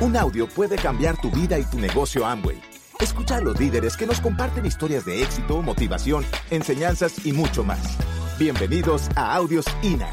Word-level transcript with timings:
Un 0.00 0.16
audio 0.16 0.46
puede 0.46 0.76
cambiar 0.76 1.20
tu 1.20 1.28
vida 1.28 1.58
y 1.58 1.64
tu 1.64 1.76
negocio 1.76 2.24
Amway. 2.24 2.62
Escucha 3.00 3.38
a 3.38 3.40
los 3.40 3.58
líderes 3.58 3.96
que 3.96 4.06
nos 4.06 4.20
comparten 4.20 4.64
historias 4.64 5.04
de 5.04 5.20
éxito, 5.24 5.60
motivación, 5.60 6.24
enseñanzas 6.52 7.26
y 7.26 7.32
mucho 7.32 7.64
más. 7.64 7.98
Bienvenidos 8.38 9.08
a 9.16 9.34
Audios 9.34 9.64
INA. 9.82 10.08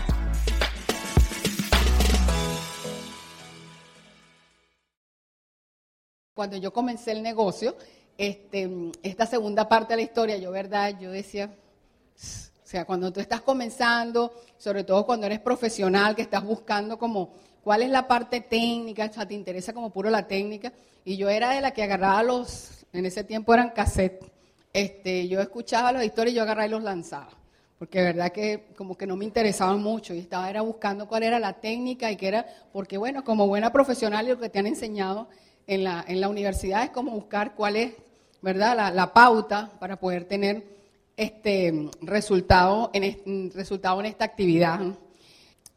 Cuando 6.33 6.57
yo 6.57 6.73
comencé 6.73 7.11
el 7.11 7.21
negocio, 7.21 7.77
este, 8.17 8.91
esta 9.03 9.27
segunda 9.27 9.69
parte 9.69 9.93
de 9.93 9.97
la 9.97 10.03
historia, 10.03 10.37
yo 10.37 10.49
verdad, 10.49 10.99
yo 10.99 11.11
decía, 11.11 11.45
o 11.45 12.67
sea, 12.67 12.85
cuando 12.85 13.13
tú 13.13 13.19
estás 13.19 13.41
comenzando, 13.41 14.33
sobre 14.57 14.83
todo 14.83 15.05
cuando 15.05 15.27
eres 15.27 15.41
profesional, 15.41 16.15
que 16.15 16.23
estás 16.23 16.43
buscando 16.43 16.97
como 16.97 17.33
cuál 17.65 17.81
es 17.81 17.89
la 17.89 18.07
parte 18.07 18.41
técnica, 18.41 19.07
o 19.09 19.13
sea, 19.13 19.27
te 19.27 19.33
interesa 19.33 19.73
como 19.73 19.89
puro 19.89 20.11
la 20.11 20.27
técnica, 20.27 20.71
y 21.03 21.17
yo 21.17 21.29
era 21.29 21.49
de 21.49 21.61
la 21.61 21.71
que 21.71 21.81
agarraba 21.81 22.21
los, 22.21 22.85
en 22.93 23.07
ese 23.07 23.23
tiempo 23.23 23.55
eran 23.55 23.71
cassettes, 23.71 24.29
este, 24.71 25.27
yo 25.27 25.41
escuchaba 25.41 25.91
las 25.91 26.05
historias 26.05 26.33
y 26.33 26.35
yo 26.35 26.43
agarraba 26.43 26.67
y 26.67 26.69
los 26.69 26.83
lanzaba, 26.83 27.31
porque 27.79 28.01
de 28.01 28.05
verdad 28.05 28.31
que 28.31 28.67
como 28.77 28.95
que 28.95 29.07
no 29.07 29.15
me 29.15 29.25
interesaban 29.25 29.81
mucho, 29.81 30.13
y 30.13 30.19
estaba 30.19 30.47
era 30.47 30.61
buscando 30.61 31.07
cuál 31.07 31.23
era 31.23 31.39
la 31.39 31.53
técnica 31.53 32.11
y 32.11 32.17
qué 32.17 32.27
era, 32.27 32.45
porque 32.71 32.99
bueno, 32.99 33.23
como 33.23 33.47
buena 33.47 33.73
profesional 33.73 34.27
y 34.27 34.29
lo 34.29 34.39
que 34.39 34.49
te 34.49 34.59
han 34.59 34.67
enseñado 34.67 35.27
en 35.65 35.83
la, 35.83 36.05
en 36.07 36.21
la 36.21 36.29
universidad 36.29 36.83
es 36.83 36.91
como 36.91 37.13
buscar 37.13 37.55
cuál 37.55 37.77
es, 37.77 37.93
¿verdad?, 38.43 38.93
la, 38.93 39.11
pauta 39.11 39.71
para 39.79 39.95
poder 39.95 40.25
tener 40.25 40.63
este 41.17 41.89
resultado 42.01 42.91
en, 42.93 43.49
resultado 43.55 43.99
en 44.01 44.05
esta 44.05 44.23
actividad. 44.23 44.81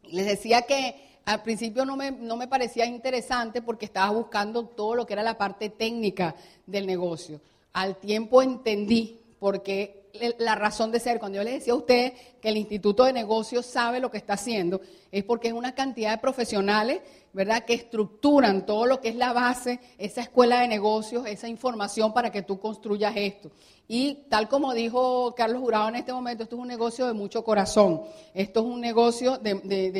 Les 0.03 0.27
decía 0.27 0.61
que 0.61 1.08
al 1.25 1.43
principio 1.43 1.85
no 1.85 1.95
me, 1.95 2.11
no 2.11 2.35
me 2.37 2.47
parecía 2.47 2.85
interesante 2.85 3.61
porque 3.61 3.85
estaba 3.85 4.11
buscando 4.11 4.65
todo 4.65 4.95
lo 4.95 5.05
que 5.05 5.13
era 5.13 5.23
la 5.23 5.37
parte 5.37 5.69
técnica 5.69 6.35
del 6.65 6.87
negocio. 6.87 7.41
Al 7.73 7.97
tiempo 7.97 8.41
entendí 8.41 9.19
por 9.39 9.61
qué 9.61 9.99
la 10.37 10.55
razón 10.55 10.91
de 10.91 10.99
ser. 10.99 11.19
Cuando 11.19 11.37
yo 11.37 11.43
les 11.43 11.55
decía 11.55 11.73
a 11.73 11.77
ustedes 11.77 12.13
que 12.41 12.49
el 12.49 12.57
Instituto 12.57 13.03
de 13.05 13.13
Negocios 13.13 13.65
sabe 13.65 13.99
lo 13.99 14.11
que 14.11 14.17
está 14.17 14.33
haciendo, 14.33 14.81
es 15.11 15.23
porque 15.23 15.49
es 15.49 15.53
una 15.53 15.75
cantidad 15.75 16.11
de 16.11 16.17
profesionales, 16.17 17.01
¿verdad?, 17.33 17.65
que 17.65 17.73
estructuran 17.73 18.65
todo 18.65 18.85
lo 18.85 19.01
que 19.01 19.09
es 19.09 19.15
la 19.15 19.33
base, 19.33 19.79
esa 19.97 20.21
escuela 20.21 20.61
de 20.61 20.67
negocios, 20.67 21.25
esa 21.27 21.47
información 21.47 22.13
para 22.13 22.31
que 22.31 22.41
tú 22.41 22.59
construyas 22.59 23.13
esto. 23.15 23.51
Y 23.87 24.25
tal 24.29 24.47
como 24.47 24.73
dijo 24.73 25.33
Carlos 25.35 25.61
Jurado 25.61 25.89
en 25.89 25.95
este 25.95 26.13
momento, 26.13 26.43
esto 26.43 26.55
es 26.55 26.61
un 26.61 26.67
negocio 26.67 27.07
de 27.07 27.13
mucho 27.13 27.43
corazón, 27.43 28.01
esto 28.33 28.59
es 28.59 28.65
un 28.65 28.81
negocio 28.81 29.37
de, 29.37 29.55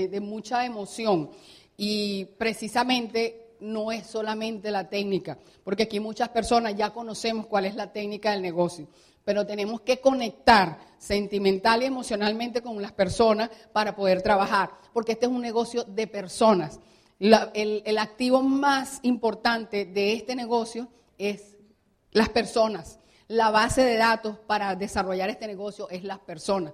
de 0.09 0.19
mucha 0.19 0.65
emoción. 0.65 1.29
Y 1.77 2.25
precisamente 2.37 3.55
no 3.61 3.91
es 3.91 4.07
solamente 4.07 4.71
la 4.71 4.89
técnica, 4.89 5.37
porque 5.63 5.83
aquí 5.83 5.99
muchas 5.99 6.29
personas 6.29 6.75
ya 6.75 6.91
conocemos 6.91 7.47
cuál 7.47 7.65
es 7.65 7.75
la 7.75 7.91
técnica 7.91 8.31
del 8.31 8.41
negocio 8.41 8.87
pero 9.29 9.45
tenemos 9.45 9.81
que 9.81 9.99
conectar 9.99 10.79
sentimental 10.97 11.83
y 11.83 11.85
emocionalmente 11.85 12.63
con 12.63 12.81
las 12.81 12.91
personas 12.91 13.51
para 13.71 13.95
poder 13.95 14.23
trabajar, 14.23 14.71
porque 14.91 15.11
este 15.11 15.27
es 15.27 15.31
un 15.31 15.41
negocio 15.41 15.83
de 15.83 16.07
personas. 16.07 16.79
El, 17.19 17.97
activo 17.97 18.41
más 18.41 18.99
importante 19.03 19.85
de 19.85 20.13
este 20.13 20.35
negocio 20.35 20.87
es 21.17 21.57
las 22.11 22.29
personas. 22.29 22.99
La 23.27 23.51
base 23.51 23.83
de 23.83 23.97
datos 23.97 24.37
para 24.39 24.75
desarrollar 24.75 25.29
este 25.29 25.47
negocio 25.47 25.89
es 25.89 26.03
las 26.03 26.19
personas. 26.19 26.73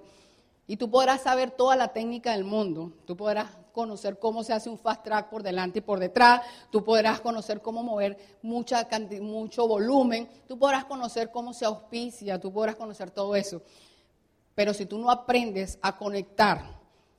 Y 0.68 0.76
tú 0.76 0.90
podrás 0.90 1.22
saber 1.22 1.50
toda 1.50 1.76
la 1.76 1.92
técnica 1.92 2.32
del 2.32 2.44
mundo, 2.44 2.92
tú 3.06 3.16
podrás 3.16 3.50
conocer 3.72 4.18
cómo 4.18 4.42
se 4.42 4.52
hace 4.52 4.68
un 4.68 4.78
fast 4.78 5.04
track 5.04 5.28
por 5.28 5.42
delante 5.42 5.78
y 5.78 5.82
por 5.82 6.00
detrás, 6.00 6.40
tú 6.70 6.82
podrás 6.82 7.20
conocer 7.20 7.60
cómo 7.60 7.82
mover 7.82 8.18
mucha 8.42 8.88
mucho 9.20 9.68
volumen, 9.68 10.28
tú 10.48 10.58
podrás 10.58 10.86
conocer 10.86 11.30
cómo 11.30 11.52
se 11.52 11.66
auspicia, 11.66 12.40
tú 12.40 12.52
podrás 12.52 12.74
conocer 12.74 13.10
todo 13.10 13.36
eso. 13.36 13.62
Pero 14.56 14.72
si 14.72 14.86
tú 14.86 14.98
no 14.98 15.10
aprendes 15.10 15.78
a 15.82 15.96
conectar 15.96 16.64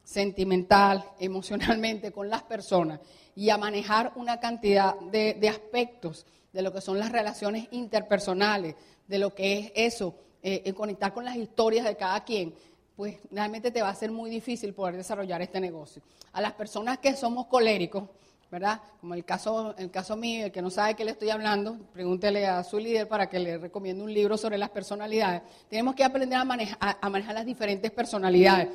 sentimental, 0.07 1.03
emocionalmente 1.19 2.12
con 2.12 2.29
las 2.29 2.44
personas 2.44 3.01
y 3.35 3.50
a 3.50 3.57
manejar 3.57 4.13
una 4.16 4.40
cantidad 4.40 4.95
de, 5.00 5.50
aspectos 5.50 6.25
de 6.53 6.62
lo 6.62 6.72
que 6.72 6.81
son 6.81 6.97
las 6.97 7.12
relaciones 7.12 7.68
interpersonales, 7.72 8.75
de 9.06 9.19
lo 9.19 9.35
que 9.35 9.59
es 9.59 9.72
eso, 9.75 10.16
eh, 10.41 10.73
conectar 10.73 11.13
con 11.13 11.25
las 11.25 11.35
historias 11.35 11.85
de 11.85 11.97
cada 11.97 12.23
quien, 12.23 12.56
pues 12.96 13.17
realmente 13.29 13.69
te 13.69 13.81
va 13.81 13.90
a 13.90 13.96
ser 13.96 14.12
muy 14.12 14.29
difícil 14.29 14.73
poder 14.73 14.96
desarrollar 14.96 15.41
este 15.41 15.59
negocio. 15.59 16.01
A 16.31 16.41
las 16.41 16.53
personas 16.53 16.97
que 17.00 17.16
somos 17.16 17.46
coléricos, 17.46 18.06
¿verdad? 18.50 18.81
Como 19.01 19.13
el 19.13 19.25
caso, 19.25 19.75
el 19.78 19.91
caso 19.91 20.16
mío, 20.16 20.46
el 20.46 20.51
que 20.51 20.62
no 20.62 20.69
sabe 20.69 20.96
qué 20.96 21.03
le 21.06 21.12
estoy 21.12 21.29
hablando, 21.29 21.78
pregúntele 21.94 22.47
a 22.47 22.63
su 22.63 22.79
líder 22.79 23.07
para 23.07 23.29
que 23.29 23.40
le 23.40 23.57
recomiende 23.57 24.03
un 24.03 24.13
libro 24.13 24.38
sobre 24.38 24.57
las 24.57 24.69
personalidades. 24.69 25.44
Tenemos 25.69 25.94
que 25.96 26.06
aprender 26.06 26.40
a 26.40 26.46
manejar, 26.46 26.78
a 26.79 27.09
manejar 27.09 27.35
las 27.35 27.46
diferentes 27.46 27.91
personalidades. 27.91 28.69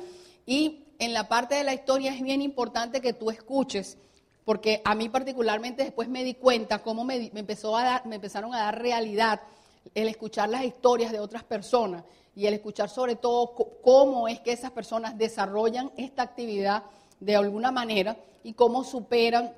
Y 0.45 0.82
en 0.99 1.13
la 1.13 1.27
parte 1.27 1.55
de 1.55 1.63
la 1.63 1.73
historia 1.73 2.13
es 2.13 2.21
bien 2.21 2.41
importante 2.41 3.01
que 3.01 3.13
tú 3.13 3.29
escuches, 3.29 3.97
porque 4.45 4.81
a 4.83 4.95
mí 4.95 5.09
particularmente 5.09 5.83
después 5.83 6.09
me 6.09 6.23
di 6.23 6.35
cuenta 6.35 6.79
cómo 6.79 7.03
me, 7.03 7.29
me 7.33 7.41
empezó 7.41 7.77
a 7.77 7.83
dar, 7.83 8.05
me 8.05 8.15
empezaron 8.15 8.53
a 8.53 8.59
dar 8.59 8.81
realidad 8.81 9.41
el 9.95 10.07
escuchar 10.07 10.49
las 10.49 10.63
historias 10.63 11.11
de 11.11 11.19
otras 11.19 11.43
personas 11.43 12.03
y 12.35 12.45
el 12.47 12.53
escuchar 12.53 12.89
sobre 12.89 13.15
todo 13.15 13.53
cómo 13.81 14.27
es 14.27 14.39
que 14.39 14.51
esas 14.51 14.71
personas 14.71 15.17
desarrollan 15.17 15.91
esta 15.97 16.23
actividad 16.23 16.83
de 17.19 17.35
alguna 17.35 17.71
manera 17.71 18.17
y 18.43 18.53
cómo 18.53 18.83
superan 18.83 19.53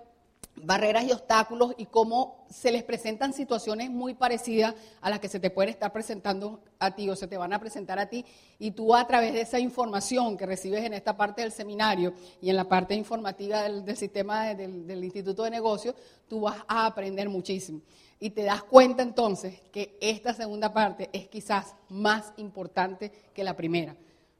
barreras 0.58 1.04
y 1.06 1.12
obstáculos 1.12 1.74
y 1.78 1.86
cómo 1.86 2.46
se 2.50 2.72
les 2.72 2.84
presentan 2.84 3.34
situaciones 3.34 3.90
muy 3.90 4.14
parecidas 4.14 4.74
a 5.02 5.10
las 5.10 5.20
que 5.20 5.28
se 5.28 5.40
te 5.40 5.50
pueden 5.50 5.70
estar 5.70 5.92
presentando 5.92 6.62
a 6.80 6.96
ti 6.96 7.10
o 7.10 7.16
se 7.16 7.28
te 7.28 7.38
van 7.38 7.54
a 7.54 7.60
presentar 7.60 8.00
a 8.00 8.08
ti 8.08 8.26
y 8.58 8.72
tú 8.72 8.96
a 8.96 9.06
través 9.06 9.34
de 9.34 9.42
esa 9.42 9.60
información 9.60 10.38
que 10.38 10.46
recibes 10.46 10.84
en 10.84 10.94
esta 10.94 11.18
parte 11.18 11.42
del 11.42 11.52
seminario 11.52 12.14
y 12.42 12.50
en 12.50 12.56
la 12.56 12.70
parte 12.70 12.96
informativa 12.96 13.64
del, 13.64 13.98
sistema 13.98 14.54
del, 14.54 14.88
del 14.88 15.04
Instituto 15.04 15.44
de 15.44 15.52
Negocios, 15.52 15.96
tú 16.28 16.42
vas 16.42 16.58
a 16.68 16.86
aprender 16.86 17.30
muchísimo. 17.30 17.82
Y 18.20 18.30
te 18.30 18.44
das 18.44 18.64
cuenta 18.64 19.04
entonces 19.04 19.60
que 19.74 19.98
esta 20.00 20.34
segunda 20.34 20.74
parte 20.74 21.10
es 21.12 21.28
quizás 21.28 21.76
más 21.90 22.34
importante 22.38 23.12
que 23.34 23.44
la 23.44 23.58
primera, 23.58 23.96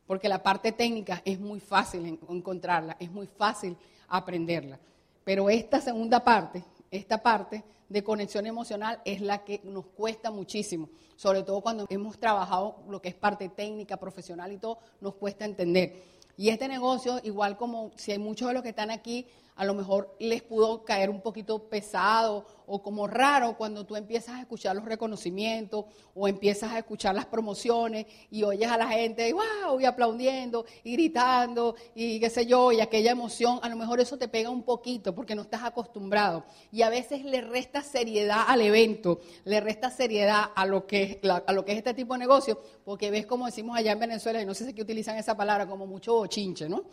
porque 0.08 0.30
la 0.30 0.42
parte 0.42 0.72
técnica 0.72 1.22
es 1.26 1.40
muy 1.40 1.60
fácil 1.60 2.20
encontrarla, 2.30 2.96
es 3.00 3.12
muy 3.12 3.28
fácil 3.28 3.76
aprenderla. 4.08 4.80
Pero 5.26 5.50
esta 5.50 5.82
segunda 5.82 6.24
parte, 6.24 6.64
esta 6.92 7.22
parte 7.22 7.64
de 7.90 8.04
conexión 8.04 8.46
emocional 8.46 9.02
es 9.04 9.22
la 9.22 9.44
que 9.44 9.60
nos 9.64 9.88
cuesta 9.88 10.32
muchísimo, 10.32 10.90
sobre 11.16 11.44
todo 11.44 11.62
cuando 11.62 11.88
hemos 11.90 12.20
trabajado 12.20 12.78
lo 12.88 13.02
que 13.02 13.10
es 13.10 13.16
parte 13.16 13.50
técnica, 13.50 13.98
profesional 13.98 14.52
y 14.52 14.58
todo, 14.58 14.78
nos 15.02 15.16
cuesta 15.16 15.44
entender. 15.44 16.16
Y 16.38 16.50
este 16.50 16.68
negocio, 16.68 17.20
igual 17.24 17.58
como 17.58 17.92
si 17.96 18.12
hay 18.12 18.20
muchos 18.20 18.48
de 18.48 18.54
los 18.54 18.64
que 18.64 18.70
están 18.70 18.92
aquí, 18.92 19.26
a 19.56 19.64
lo 19.64 19.74
mejor 19.74 20.16
les 20.20 20.44
pudo 20.44 20.84
caer 20.84 21.10
un 21.10 21.22
poquito 21.22 21.70
pesado 21.70 22.46
o 22.68 22.82
como 22.82 23.08
raro 23.08 23.56
cuando 23.56 23.86
tú 23.86 23.96
empiezas 23.96 24.36
a 24.36 24.42
escuchar 24.42 24.76
los 24.76 24.86
reconocimientos 24.86 25.86
o 26.14 26.28
empiezas 26.28 26.74
a 26.74 26.80
escuchar 26.80 27.16
las 27.16 27.26
promociones 27.26 28.06
y 28.32 28.44
oyes 28.44 28.70
a 28.70 28.78
la 28.78 28.88
gente, 28.88 29.32
wow, 29.34 29.80
y 29.80 29.86
aplaudiendo 29.86 30.66
y 30.84 30.94
gritando 30.94 31.76
y 31.94 32.20
qué 32.20 32.30
sé 32.30 32.46
yo, 32.46 32.72
y 32.72 32.82
aquella 32.82 33.12
emoción, 33.12 33.60
a 33.62 33.70
lo 33.70 33.76
mejor 33.76 34.00
eso 34.00 34.18
te 34.18 34.28
pega 34.28 34.50
un 34.50 34.64
poquito 34.64 35.16
porque 35.16 35.36
no 35.36 35.44
estás 35.44 35.64
acostumbrado. 35.64 36.44
Y 36.72 36.82
a 36.82 36.90
veces 36.90 37.24
le 37.24 37.42
resta 37.42 37.82
seriedad 37.82 38.44
al 38.48 38.62
evento, 38.62 39.20
le 39.46 39.62
resta 39.62 39.90
seriedad 39.90 40.52
a 40.56 40.66
lo 40.66 40.86
que, 40.86 41.22
a 41.24 41.54
lo 41.54 41.64
que 41.64 41.72
es 41.72 41.78
este 41.78 41.94
tipo 41.94 42.14
de 42.14 42.20
negocio, 42.20 42.60
porque 42.84 43.10
ves 43.10 43.26
como 43.26 43.46
decimos 43.46 43.78
allá 43.78 43.94
en 43.94 44.00
Venezuela, 44.00 44.42
y 44.42 44.46
no 44.46 44.54
sé 44.54 44.72
si 44.72 44.82
utilizan 44.82 45.18
esa 45.18 45.38
palabra 45.38 45.68
como 45.68 45.88
mucho 45.88 46.14
bochinche, 46.14 46.68
¿no? 46.68 46.84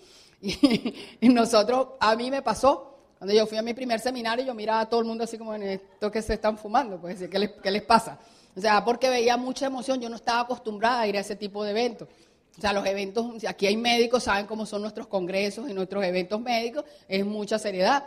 Y, 1.20 1.28
nosotros, 1.28 1.88
a 2.00 2.16
mí 2.16 2.30
me 2.30 2.43
pasó, 2.43 2.96
cuando 3.19 3.32
yo 3.32 3.46
fui 3.46 3.56
a 3.58 3.62
mi 3.62 3.75
primer 3.75 4.00
seminario, 4.00 4.44
yo 4.44 4.55
miraba 4.55 4.81
a 4.81 4.88
todo 4.88 5.00
el 5.00 5.06
mundo 5.06 5.25
así 5.25 5.38
como 5.38 5.55
en 5.55 5.62
esto 5.62 6.11
que 6.11 6.20
se 6.20 6.34
están 6.34 6.58
fumando, 6.58 7.00
pues, 7.00 7.22
¿qué 7.31 7.38
les, 7.38 7.50
qué 7.62 7.70
les 7.70 7.82
pasa? 7.82 8.19
O 8.56 8.61
sea, 8.61 8.84
porque 8.84 9.08
veía 9.08 9.37
mucha 9.37 9.67
emoción, 9.67 10.00
yo 10.00 10.08
no 10.08 10.17
estaba 10.17 10.40
acostumbrada 10.40 11.00
a 11.00 11.06
ir 11.06 11.17
a 11.17 11.20
ese 11.20 11.37
tipo 11.37 11.64
de 11.64 11.70
eventos. 11.70 12.08
O 12.58 12.61
sea, 12.61 12.72
los 12.72 12.84
eventos, 12.84 13.26
aquí 13.49 13.67
hay 13.67 13.76
médicos, 13.76 14.25
saben 14.25 14.46
cómo 14.46 14.67
son 14.67 14.82
nuestros 14.82 15.06
congresos 15.06 15.70
y 15.70 15.72
nuestros 15.72 16.05
eventos 16.05 16.40
médicos, 16.40 16.84
es 17.08 17.25
mucha 17.25 17.58
seriedad. 17.58 18.05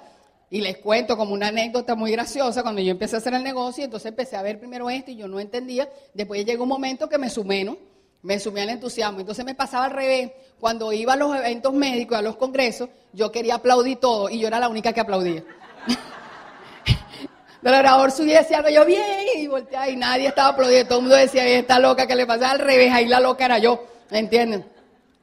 Y 0.51 0.61
les 0.61 0.77
cuento 0.77 1.17
como 1.17 1.33
una 1.33 1.47
anécdota 1.47 1.95
muy 1.95 2.11
graciosa, 2.11 2.61
cuando 2.61 2.81
yo 2.81 2.91
empecé 2.91 3.15
a 3.15 3.19
hacer 3.19 3.33
el 3.33 3.43
negocio, 3.43 3.83
entonces 3.83 4.07
empecé 4.07 4.35
a 4.35 4.43
ver 4.43 4.59
primero 4.59 4.89
esto 4.89 5.09
y 5.09 5.15
yo 5.15 5.27
no 5.27 5.39
entendía, 5.39 5.89
después 6.13 6.45
llegó 6.45 6.63
un 6.63 6.69
momento 6.69 7.09
que 7.09 7.17
me 7.17 7.29
sumé, 7.29 7.63
¿no? 7.63 7.77
Me 8.25 8.39
sumí 8.39 8.59
al 8.59 8.69
entusiasmo. 8.69 9.19
Entonces 9.19 9.45
me 9.45 9.53
pasaba 9.53 9.85
al 9.85 9.91
revés. 9.91 10.31
Cuando 10.59 10.91
iba 10.91 11.13
a 11.13 11.15
los 11.15 11.35
eventos 11.35 11.71
médicos, 11.73 12.17
a 12.17 12.23
los 12.23 12.37
congresos, 12.37 12.89
yo 13.13 13.31
quería 13.31 13.55
aplaudir 13.55 13.99
todo 13.99 14.29
y 14.29 14.39
yo 14.39 14.47
era 14.47 14.59
la 14.59 14.67
única 14.67 14.91
que 14.93 14.99
aplaudía. 14.99 15.43
El 17.61 17.73
orador 17.73 18.11
subía 18.11 18.39
y 18.39 18.43
decía 18.43 18.57
algo, 18.57 18.69
yo 18.69 18.85
bien, 18.85 19.27
y 19.37 19.47
volteaba 19.47 19.89
y 19.89 19.95
nadie 19.95 20.27
estaba 20.27 20.49
aplaudiendo. 20.49 20.87
Todo 20.87 20.99
el 20.99 21.03
mundo 21.03 21.17
decía, 21.17 21.47
esta 21.47 21.79
loca 21.79 22.07
que 22.07 22.15
le 22.15 22.25
pasaba 22.25 22.51
al 22.51 22.59
revés, 22.59 22.91
ahí 22.91 23.07
la 23.07 23.19
loca 23.19 23.45
era 23.45 23.59
yo, 23.59 23.85
¿me 24.09 24.19
entienden? 24.19 24.65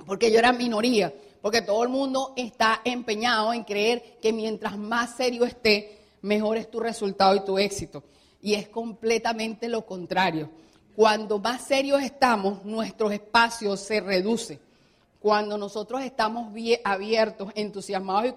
Porque 0.06 0.30
yo 0.30 0.38
era 0.38 0.52
minoría, 0.52 1.12
porque 1.40 1.62
todo 1.62 1.82
el 1.82 1.88
mundo 1.88 2.32
está 2.36 2.82
empeñado 2.84 3.52
en 3.52 3.64
creer 3.64 4.18
que 4.20 4.32
mientras 4.32 4.76
más 4.76 5.16
serio 5.16 5.44
esté, 5.44 5.98
mejor 6.22 6.56
es 6.56 6.70
tu 6.70 6.78
resultado 6.80 7.34
y 7.34 7.44
tu 7.44 7.58
éxito. 7.58 8.04
Y 8.40 8.54
es 8.54 8.68
completamente 8.68 9.68
lo 9.68 9.86
contrario. 9.86 10.50
Cuando 10.94 11.38
más 11.38 11.62
serios 11.62 12.02
estamos, 12.02 12.64
nuestros 12.64 13.12
espacios 13.12 13.80
se 13.80 14.00
reducen. 14.00 14.60
Cuando 15.18 15.56
nosotros 15.56 16.02
estamos 16.02 16.52
abiertos, 16.84 17.52
entusiasmados 17.54 18.32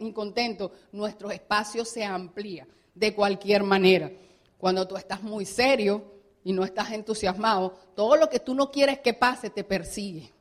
y 0.00 0.12
contentos, 0.12 0.70
nuestro 0.90 1.30
espacio 1.30 1.84
se 1.84 2.02
amplía 2.02 2.66
de 2.94 3.14
cualquier 3.14 3.62
manera. 3.62 4.10
Cuando 4.58 4.88
tú 4.88 4.96
estás 4.96 5.22
muy 5.22 5.44
serio 5.44 6.02
y 6.42 6.52
no 6.52 6.64
estás 6.64 6.90
entusiasmado, 6.92 7.74
todo 7.94 8.16
lo 8.16 8.28
que 8.28 8.40
tú 8.40 8.54
no 8.54 8.70
quieres 8.70 9.00
que 9.00 9.14
pase 9.14 9.50
te 9.50 9.64
persigue. 9.64 10.32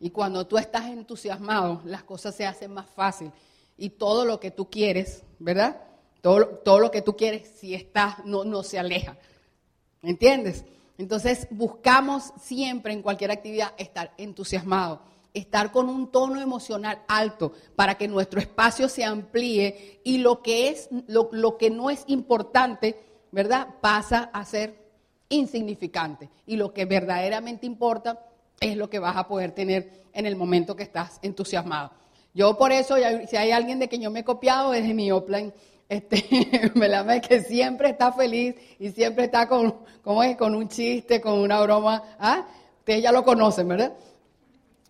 Y 0.00 0.10
cuando 0.10 0.46
tú 0.46 0.56
estás 0.56 0.86
entusiasmado, 0.86 1.82
las 1.84 2.02
cosas 2.02 2.34
se 2.34 2.46
hacen 2.46 2.72
más 2.72 2.86
fácil. 2.88 3.30
Y 3.76 3.90
todo 3.90 4.24
lo 4.24 4.40
que 4.40 4.50
tú 4.50 4.70
quieres, 4.70 5.22
¿verdad? 5.38 5.82
Todo, 6.22 6.46
todo 6.46 6.80
lo 6.80 6.90
que 6.90 7.02
tú 7.02 7.16
quieres, 7.16 7.46
si 7.58 7.74
estás, 7.74 8.24
no, 8.24 8.44
no 8.44 8.62
se 8.62 8.78
aleja. 8.78 9.16
¿Entiendes? 10.02 10.64
Entonces 11.00 11.48
buscamos 11.50 12.30
siempre 12.38 12.92
en 12.92 13.00
cualquier 13.00 13.30
actividad 13.30 13.72
estar 13.78 14.12
entusiasmado, 14.18 15.00
estar 15.32 15.72
con 15.72 15.88
un 15.88 16.12
tono 16.12 16.38
emocional 16.42 17.00
alto 17.08 17.52
para 17.74 17.94
que 17.94 18.06
nuestro 18.06 18.38
espacio 18.38 18.86
se 18.86 19.02
amplíe 19.02 20.02
y 20.04 20.18
lo 20.18 20.42
que, 20.42 20.68
es, 20.68 20.90
lo, 21.06 21.30
lo 21.32 21.56
que 21.56 21.70
no 21.70 21.88
es 21.88 22.04
importante, 22.06 23.02
¿verdad? 23.32 23.76
Pasa 23.80 24.28
a 24.34 24.44
ser 24.44 24.76
insignificante. 25.30 26.28
Y 26.44 26.56
lo 26.56 26.74
que 26.74 26.84
verdaderamente 26.84 27.64
importa 27.64 28.26
es 28.60 28.76
lo 28.76 28.90
que 28.90 28.98
vas 28.98 29.16
a 29.16 29.26
poder 29.26 29.52
tener 29.52 30.04
en 30.12 30.26
el 30.26 30.36
momento 30.36 30.76
que 30.76 30.82
estás 30.82 31.18
entusiasmado. 31.22 31.92
Yo 32.34 32.58
por 32.58 32.72
eso, 32.72 32.96
si 33.26 33.36
hay 33.38 33.52
alguien 33.52 33.78
de 33.78 33.88
que 33.88 33.98
yo 33.98 34.10
me 34.10 34.20
he 34.20 34.24
copiado, 34.24 34.74
es 34.74 34.86
de 34.86 34.92
mi 34.92 35.10
Oplan 35.10 35.54
este, 35.90 36.70
me 36.74 37.20
que 37.20 37.40
siempre 37.40 37.90
está 37.90 38.12
feliz 38.12 38.54
y 38.78 38.90
siempre 38.90 39.24
está 39.24 39.48
con, 39.48 39.74
¿cómo 40.02 40.22
es? 40.22 40.36
con 40.36 40.54
un 40.54 40.68
chiste, 40.68 41.20
con 41.20 41.40
una 41.40 41.60
broma. 41.60 42.02
¿Ah? 42.18 42.46
Ustedes 42.78 43.02
ya 43.02 43.10
lo 43.10 43.24
conocen, 43.24 43.66
¿verdad? 43.66 43.92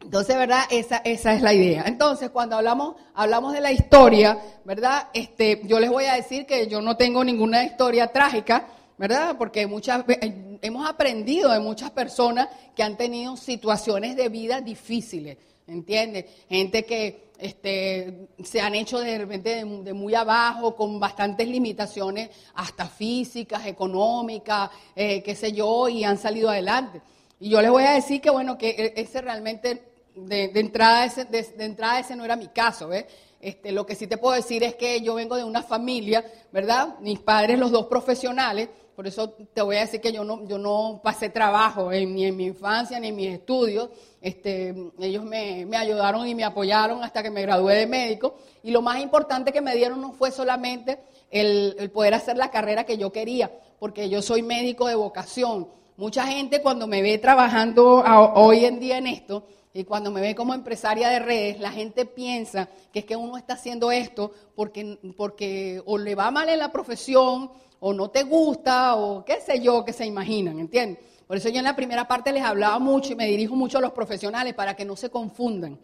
Entonces, 0.02 0.36
¿verdad? 0.36 0.60
Esa, 0.70 0.98
esa 0.98 1.32
es 1.32 1.40
la 1.40 1.54
idea. 1.54 1.84
Entonces, 1.86 2.28
cuando 2.28 2.56
hablamos, 2.56 2.96
hablamos 3.14 3.54
de 3.54 3.62
la 3.62 3.72
historia, 3.72 4.38
¿verdad? 4.64 5.08
Este, 5.14 5.62
yo 5.64 5.80
les 5.80 5.90
voy 5.90 6.04
a 6.04 6.14
decir 6.14 6.44
que 6.44 6.68
yo 6.68 6.82
no 6.82 6.98
tengo 6.98 7.24
ninguna 7.24 7.64
historia 7.64 8.08
trágica, 8.08 8.66
¿verdad? 8.98 9.36
Porque 9.38 9.66
muchas, 9.66 10.04
eh, 10.06 10.58
hemos 10.60 10.86
aprendido 10.86 11.50
de 11.50 11.60
muchas 11.60 11.90
personas 11.92 12.48
que 12.76 12.82
han 12.82 12.98
tenido 12.98 13.38
situaciones 13.38 14.16
de 14.16 14.28
vida 14.28 14.60
difíciles, 14.60 15.38
¿entiendes? 15.66 16.26
Gente 16.48 16.84
que 16.84 17.29
este, 17.40 18.28
se 18.44 18.60
han 18.60 18.74
hecho 18.74 19.00
de 19.00 19.18
repente 19.18 19.64
de, 19.64 19.92
muy 19.92 20.14
abajo, 20.14 20.76
con 20.76 21.00
bastantes 21.00 21.48
limitaciones, 21.48 22.30
hasta 22.54 22.86
físicas, 22.86 23.66
económicas, 23.66 24.70
eh, 24.94 25.22
qué 25.22 25.34
sé 25.34 25.52
yo, 25.52 25.88
y 25.88 26.04
han 26.04 26.18
salido 26.18 26.50
adelante. 26.50 27.00
Y 27.38 27.50
yo 27.50 27.62
les 27.62 27.70
voy 27.70 27.84
a 27.84 27.92
decir 27.92 28.20
que, 28.20 28.30
bueno, 28.30 28.58
que 28.58 28.70
e, 28.70 29.00
ese 29.00 29.22
realmente, 29.22 29.82
de, 30.14 30.52
entrada, 30.54 31.04
ese, 31.04 31.24
de, 31.24 31.46
entrada 31.58 32.00
ese 32.00 32.14
no 32.16 32.24
era 32.24 32.36
mi 32.36 32.48
caso, 32.48 32.88
¿ves? 32.88 33.06
Este, 33.40 33.72
lo 33.72 33.86
que 33.86 33.94
sí 33.94 34.06
te 34.06 34.18
puedo 34.18 34.34
decir 34.34 34.62
es 34.62 34.74
que 34.74 35.00
yo 35.00 35.14
vengo 35.14 35.36
de 35.36 35.44
una 35.44 35.62
familia, 35.62 36.24
¿verdad? 36.52 36.98
Mis 37.00 37.20
padres, 37.20 37.58
los 37.58 37.70
dos 37.70 37.86
profesionales, 37.86 38.68
por 39.00 39.06
eso 39.06 39.30
te 39.30 39.62
voy 39.62 39.76
a 39.76 39.80
decir 39.80 39.98
que 39.98 40.12
yo 40.12 40.24
no, 40.24 40.46
yo 40.46 40.58
no 40.58 41.00
pasé 41.02 41.30
trabajo 41.30 41.90
ni 41.90 42.26
en 42.26 42.36
mi 42.36 42.44
infancia 42.44 43.00
ni 43.00 43.08
en 43.08 43.16
mis 43.16 43.32
estudios. 43.32 43.88
Este, 44.20 44.74
ellos 44.98 45.24
me, 45.24 45.66
ayudaron 45.74 46.28
y 46.28 46.34
me 46.34 46.44
apoyaron 46.44 47.02
hasta 47.02 47.22
que 47.22 47.30
me 47.30 47.40
gradué 47.40 47.76
de 47.76 47.86
médico. 47.86 48.34
Y 48.62 48.72
lo 48.72 48.82
más 48.82 49.00
importante 49.00 49.54
que 49.54 49.62
me 49.62 49.74
dieron 49.74 50.02
no 50.02 50.12
fue 50.12 50.30
solamente 50.30 51.00
el, 51.30 51.90
poder 51.94 52.12
hacer 52.12 52.36
la 52.36 52.50
carrera 52.50 52.84
que 52.84 52.98
yo 52.98 53.10
quería, 53.10 53.50
porque 53.78 54.10
yo 54.10 54.20
soy 54.20 54.42
médico 54.42 54.86
de 54.86 54.96
vocación. 54.96 55.68
Mucha 55.96 56.26
gente 56.26 56.60
cuando 56.60 56.86
me 56.86 57.00
ve 57.00 57.16
trabajando 57.16 58.04
hoy 58.34 58.66
en 58.66 58.80
día 58.80 58.98
en 58.98 59.06
esto, 59.06 59.46
y 59.72 59.84
cuando 59.84 60.10
me 60.10 60.20
ve 60.20 60.34
como 60.34 60.52
empresaria 60.52 61.08
de 61.08 61.20
redes, 61.20 61.60
la 61.60 61.70
gente 61.70 62.04
piensa 62.04 62.68
que 62.92 63.00
es 63.00 63.04
que 63.04 63.16
uno 63.16 63.36
está 63.36 63.54
haciendo 63.54 63.92
esto 63.92 64.32
porque, 64.54 64.98
porque 65.16 65.80
o 65.86 65.96
le 65.96 66.14
va 66.14 66.30
mal 66.30 66.48
en 66.48 66.58
la 66.58 66.72
profesión 66.72 67.50
o 67.78 67.92
no 67.92 68.10
te 68.10 68.24
gusta 68.24 68.96
o 68.96 69.24
qué 69.24 69.40
sé 69.40 69.60
yo 69.60 69.84
que 69.84 69.92
se 69.92 70.06
imaginan, 70.06 70.58
¿entiendes? 70.58 70.98
Por 71.26 71.36
eso 71.36 71.48
yo 71.48 71.58
en 71.58 71.64
la 71.64 71.76
primera 71.76 72.08
parte 72.08 72.32
les 72.32 72.42
hablaba 72.42 72.80
mucho 72.80 73.12
y 73.12 73.16
me 73.16 73.26
dirijo 73.26 73.54
mucho 73.54 73.78
a 73.78 73.80
los 73.80 73.92
profesionales 73.92 74.54
para 74.54 74.74
que 74.74 74.84
no 74.84 74.96
se 74.96 75.10
confundan, 75.10 75.78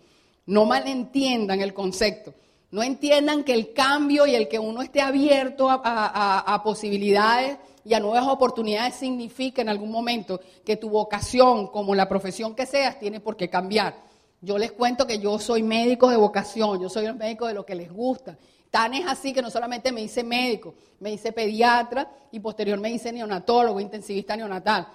no 0.47 0.65
malentiendan 0.65 1.61
el 1.61 1.73
concepto, 1.73 2.35
no 2.73 2.83
entiendan 2.83 3.45
que 3.45 3.55
el 3.55 3.73
cambio 3.73 4.27
y 4.27 4.35
el 4.35 4.49
que 4.49 4.59
uno 4.59 4.83
esté 4.83 5.01
abierto 5.01 5.69
a, 5.71 6.61
posibilidades 6.65 7.59
y 7.87 7.95
a 7.95 8.01
nuevas 8.01 8.27
oportunidades 8.27 8.95
significa 8.95 9.63
en 9.63 9.69
algún 9.69 9.91
momento 9.91 10.41
que 10.65 10.77
tu 10.77 10.91
vocación, 10.91 11.69
como 11.69 11.95
la 11.95 12.09
profesión 12.09 12.55
que 12.55 12.67
seas, 12.67 12.99
tiene 12.99 13.21
por 13.21 13.37
qué 13.37 13.49
cambiar. 13.49 13.95
Yo 14.41 14.59
les 14.59 14.73
cuento 14.73 15.07
que 15.07 15.19
yo 15.19 15.39
soy 15.39 15.63
médico 15.63 16.11
de 16.11 16.17
vocación, 16.17 16.81
yo 16.81 16.89
soy 16.89 17.07
un 17.07 17.17
médico 17.17 17.47
de 17.47 17.55
lo 17.55 17.65
que 17.65 17.75
les 17.75 17.91
gusta 17.91 18.37
Tan 18.71 18.93
es 18.93 19.07
así 19.07 19.33
que 19.33 19.41
no 19.43 19.51
solamente 19.51 19.93
me 19.93 20.03
hice 20.03 20.23
médico, 20.23 20.75
me 21.01 21.11
hice 21.11 21.33
pediatra 21.33 22.11
y 22.31 22.41
posterior 22.41 22.79
me 22.79 22.91
hice 22.91 23.11
neonatólogo, 23.11 23.81
intensivista 23.81 24.37
neonatal. 24.37 24.87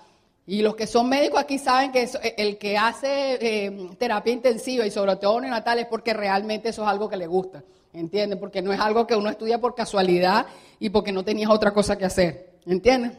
Y 0.46 0.62
los 0.62 0.76
que 0.76 0.86
son 0.86 1.10
médicos 1.10 1.40
aquí 1.40 1.58
saben 1.58 1.92
que 1.92 2.04
eh, 2.04 2.36
el 2.38 2.60
que 2.60 2.78
hace 2.78 3.40
eh, 3.42 3.90
terapia 3.98 4.34
intensiva 4.34 4.86
y 4.86 4.92
sobre 4.92 5.16
todo 5.16 5.42
neonatal 5.42 5.80
es 5.80 5.88
porque 5.88 6.14
realmente 6.14 6.70
eso 6.70 6.84
es 6.84 6.88
algo 6.88 7.10
que 7.10 7.18
le 7.18 7.28
gusta, 7.28 7.64
¿entienden? 7.94 8.40
Porque 8.40 8.62
no 8.62 8.74
es 8.74 8.80
algo 8.80 9.08
que 9.08 9.16
uno 9.16 9.32
estudia 9.32 9.60
por 9.60 9.74
casualidad 9.74 10.46
y 10.80 10.90
porque 10.90 11.12
no 11.12 11.24
tenías 11.24 11.50
otra 11.50 11.72
cosa 11.74 11.98
que 11.98 12.06
hacer, 12.06 12.51
¿entienden? 12.66 13.18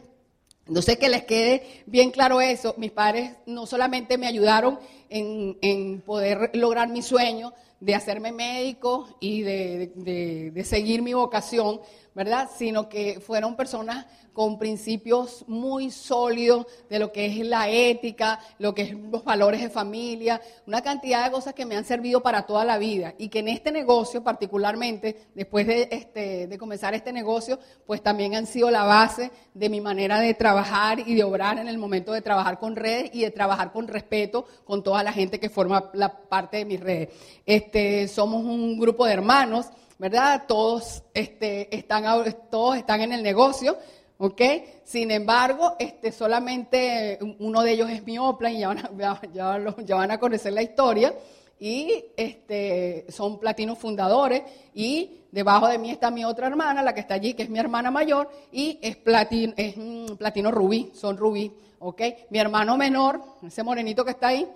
Entonces, 0.67 0.97
que 0.97 1.09
les 1.09 1.25
quede 1.25 1.83
bien 1.87 2.11
claro 2.11 2.41
eso, 2.41 2.75
mis 2.79 2.93
padres 2.93 3.33
no 3.47 3.67
solamente 3.67 4.17
me 4.17 4.27
ayudaron 4.27 4.79
en, 5.13 6.01
poder 6.01 6.51
lograr 6.55 6.89
mi 6.89 7.03
sueño, 7.03 7.53
de 7.81 7.97
hacerme 7.97 8.31
médico 8.31 9.09
y 9.19 9.43
de, 9.43 10.63
seguir 10.65 11.03
mi 11.03 11.15
vocación, 11.15 11.81
¿verdad? 12.15 12.49
Sino 12.57 12.89
que 12.89 13.21
fueron 13.21 13.57
personas 13.57 14.07
con 14.33 14.59
principios 14.59 15.45
muy 15.47 15.91
sólidos 15.91 16.67
de 16.89 16.99
lo 16.99 17.13
que 17.13 17.27
es 17.27 17.47
la 17.47 17.69
ética, 17.69 18.39
lo 18.59 18.75
que 18.75 18.83
es 18.83 18.93
los 18.95 19.25
valores 19.25 19.61
de 19.61 19.69
familia, 19.69 20.41
una 20.67 20.81
cantidad 20.81 21.25
de 21.25 21.31
cosas 21.31 21.55
que 21.55 21.67
me 21.67 21.77
han 21.77 21.85
servido 21.85 22.23
para 22.23 22.47
toda 22.47 22.65
la 22.65 22.79
vida 22.79 23.15
y 23.19 23.29
que 23.29 23.41
en 23.41 23.49
este 23.49 23.73
negocio 23.73 24.23
particularmente, 24.23 25.29
después 25.35 25.67
de, 25.67 25.89
este, 25.91 26.47
de 26.47 26.59
comenzar 26.59 26.95
este 26.95 27.13
negocio, 27.13 27.59
pues 27.87 28.03
también 28.03 28.35
han 28.35 28.47
sido 28.47 28.71
la 28.71 28.85
base 28.85 29.31
de 29.55 29.69
mi 29.69 29.81
manera 29.81 30.21
de 30.21 30.35
trabajar 30.35 31.01
y 31.01 31.15
de 31.15 31.25
obrar 31.25 31.59
en 31.59 31.69
el 31.69 31.79
momento 31.79 32.13
de 32.13 32.23
trabajar 32.23 32.59
con 32.59 32.77
redes 32.77 33.11
y 33.13 33.23
de 33.23 33.31
trabajar 33.31 33.73
con 33.73 33.89
respeto 33.89 34.47
con 34.65 34.83
toda 34.83 35.02
la 35.03 35.13
gente 35.13 35.41
que 35.41 35.49
forma 35.49 35.91
la 35.95 36.13
parte 36.13 36.59
de 36.59 36.65
mis 36.65 36.81
redes. 36.81 37.09
Este, 37.47 38.09
somos 38.09 38.45
un 38.45 38.79
grupo 38.79 39.07
de 39.07 39.13
hermanos, 39.13 39.67
¿verdad? 39.99 40.45
Todos, 40.47 41.03
este, 41.15 41.75
están, 41.75 42.05
todos 42.51 42.77
están 42.77 43.01
en 43.01 43.13
el 43.13 43.23
negocio. 43.23 43.77
¿ok? 44.23 44.41
Sin 44.85 45.11
embargo, 45.11 45.75
este, 45.81 46.13
solamente 46.13 47.19
uno 47.41 47.63
de 47.63 47.73
ellos 47.73 47.91
es 47.91 48.07
mi 48.07 48.19
Oplan 48.19 48.55
y 48.55 48.61
ya 48.61 48.69
van 48.69 48.79
a, 48.79 49.21
ya, 49.85 49.97
van 49.97 50.11
a 50.13 50.19
conocer 50.19 50.53
la 50.53 50.63
historia. 50.63 51.13
Y 51.59 52.05
este, 52.17 53.07
son 53.09 53.41
platinos 53.41 53.79
fundadores. 53.79 54.43
Y 54.75 55.23
debajo 55.33 55.67
de 55.67 55.79
mí 55.79 55.91
está 55.91 56.13
mi 56.13 56.25
otra 56.25 56.47
hermana, 56.47 56.83
la 56.83 56.95
que 56.95 57.01
está 57.01 57.15
allí, 57.15 57.35
que 57.35 57.43
es 57.43 57.51
mi 57.51 57.59
hermana 57.59 57.91
mayor. 57.91 58.31
Y 58.53 58.79
es 58.81 58.97
platino, 58.97 59.55
es 59.57 59.75
platino 60.17 60.53
rubí, 60.53 60.93
son 60.95 61.17
rubí, 61.17 61.53
¿ok? 61.81 62.03
Mi 62.31 62.39
hermano 62.39 62.77
menor, 62.77 63.21
ese 63.45 63.65
morenito 63.65 64.05
que 64.05 64.13
está 64.13 64.29
ahí, 64.29 64.49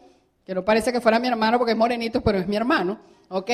que 0.47 0.55
no 0.55 0.65
parece 0.65 0.93
que 0.93 1.01
fuera 1.01 1.19
mi 1.19 1.27
hermano 1.27 1.59
porque 1.59 1.73
es 1.73 1.79
morenito, 1.79 2.21
pero 2.21 2.39
es 2.39 2.47
mi 2.47 2.55
hermano, 2.55 3.01
¿ok? 3.29 3.51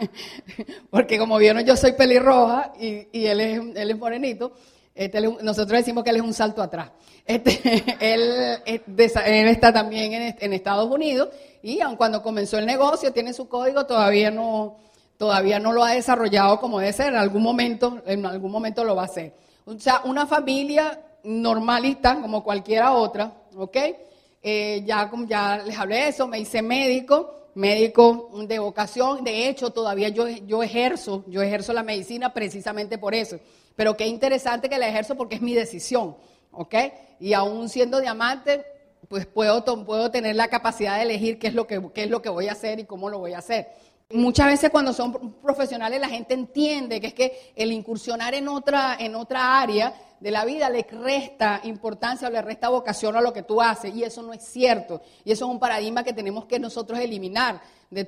porque 0.90 1.18
como 1.18 1.38
vieron, 1.38 1.64
yo 1.64 1.74
soy 1.74 1.92
pelirroja 1.92 2.72
y, 2.78 3.08
y 3.12 3.26
él, 3.26 3.40
es, 3.40 3.60
él 3.76 3.90
es 3.90 3.98
morenito. 3.98 4.52
Este, 4.94 5.22
nosotros 5.22 5.78
decimos 5.78 6.04
que 6.04 6.10
él 6.10 6.16
es 6.16 6.22
un 6.22 6.34
salto 6.34 6.62
atrás. 6.62 6.90
Este, 7.24 7.82
él, 8.00 9.48
está 9.48 9.72
también 9.72 10.36
en, 10.38 10.52
Estados 10.52 10.90
Unidos 10.90 11.30
y 11.62 11.80
aun 11.80 11.96
cuando 11.96 12.22
comenzó 12.22 12.58
el 12.58 12.66
negocio, 12.66 13.12
tiene 13.12 13.32
su 13.32 13.48
código, 13.48 13.86
todavía 13.86 14.30
no, 14.30 14.76
todavía 15.16 15.58
no 15.58 15.72
lo 15.72 15.82
ha 15.82 15.92
desarrollado 15.92 16.60
como 16.60 16.78
debe 16.78 16.92
ser. 16.92 17.08
En 17.08 17.16
algún 17.16 17.42
momento, 17.42 18.02
en 18.04 18.26
algún 18.26 18.52
momento 18.52 18.84
lo 18.84 18.94
va 18.94 19.02
a 19.02 19.06
hacer. 19.06 19.32
O 19.64 19.78
sea, 19.78 20.02
una 20.04 20.26
familia 20.26 21.00
normalista 21.24 22.20
como 22.20 22.44
cualquiera 22.44 22.92
otra, 22.92 23.32
¿ok? 23.56 23.76
Eh, 24.42 24.82
ya, 24.84 25.10
les 25.64 25.78
hablé 25.78 25.96
de 25.96 26.08
eso, 26.08 26.26
me 26.26 26.40
hice 26.40 26.62
médico, 26.62 27.50
médico 27.54 28.30
de 28.46 28.58
vocación. 28.58 29.22
De 29.22 29.48
hecho, 29.48 29.70
todavía 29.70 30.08
yo, 30.08 30.28
yo 30.28 30.62
ejerzo, 30.62 31.24
yo 31.28 31.42
ejerzo 31.42 31.72
la 31.72 31.82
medicina 31.82 32.32
precisamente 32.34 32.98
por 32.98 33.14
eso. 33.14 33.38
Pero 33.76 33.96
qué 33.96 34.06
interesante 34.06 34.68
que 34.68 34.78
la 34.78 34.88
ejerzo 34.88 35.16
porque 35.16 35.36
es 35.36 35.42
mi 35.42 35.54
decisión, 35.54 36.16
¿ok? 36.50 36.74
Y 37.20 37.32
aún 37.34 37.68
siendo 37.68 38.00
diamante, 38.00 38.64
pues 39.08 39.26
puedo, 39.26 39.64
puedo 39.84 40.10
tener 40.10 40.36
la 40.36 40.48
capacidad 40.48 40.96
de 40.96 41.02
elegir 41.02 41.38
qué 41.38 41.48
es, 41.48 41.54
lo 41.54 41.66
que, 41.66 41.80
qué 41.94 42.04
es 42.04 42.10
lo 42.10 42.20
que 42.20 42.28
voy 42.28 42.48
a 42.48 42.52
hacer 42.52 42.80
y 42.80 42.84
cómo 42.84 43.08
lo 43.08 43.18
voy 43.18 43.34
a 43.34 43.38
hacer. 43.38 43.68
Muchas 44.12 44.46
veces 44.46 44.70
cuando 44.70 44.92
son 44.92 45.34
profesionales 45.42 46.00
la 46.00 46.08
gente 46.08 46.34
entiende 46.34 47.00
que 47.00 47.08
es 47.08 47.14
que 47.14 47.52
el 47.56 47.72
incursionar 47.72 48.34
en 48.34 48.48
otra, 48.48 48.96
en 48.98 49.14
otra 49.14 49.60
área 49.60 49.94
de 50.20 50.30
la 50.30 50.44
vida 50.44 50.70
le 50.70 50.86
resta 50.88 51.60
importancia 51.64 52.28
o 52.28 52.30
le 52.30 52.42
resta 52.42 52.68
vocación 52.68 53.16
a 53.16 53.20
lo 53.20 53.32
que 53.32 53.42
tú 53.42 53.60
haces 53.60 53.94
y 53.94 54.04
eso 54.04 54.22
no 54.22 54.32
es 54.32 54.42
cierto. 54.42 55.00
Y 55.24 55.32
eso 55.32 55.46
es 55.46 55.50
un 55.50 55.58
paradigma 55.58 56.04
que 56.04 56.12
tenemos 56.12 56.44
que 56.44 56.58
nosotros 56.58 56.98
eliminar 56.98 57.60
de 57.90 58.06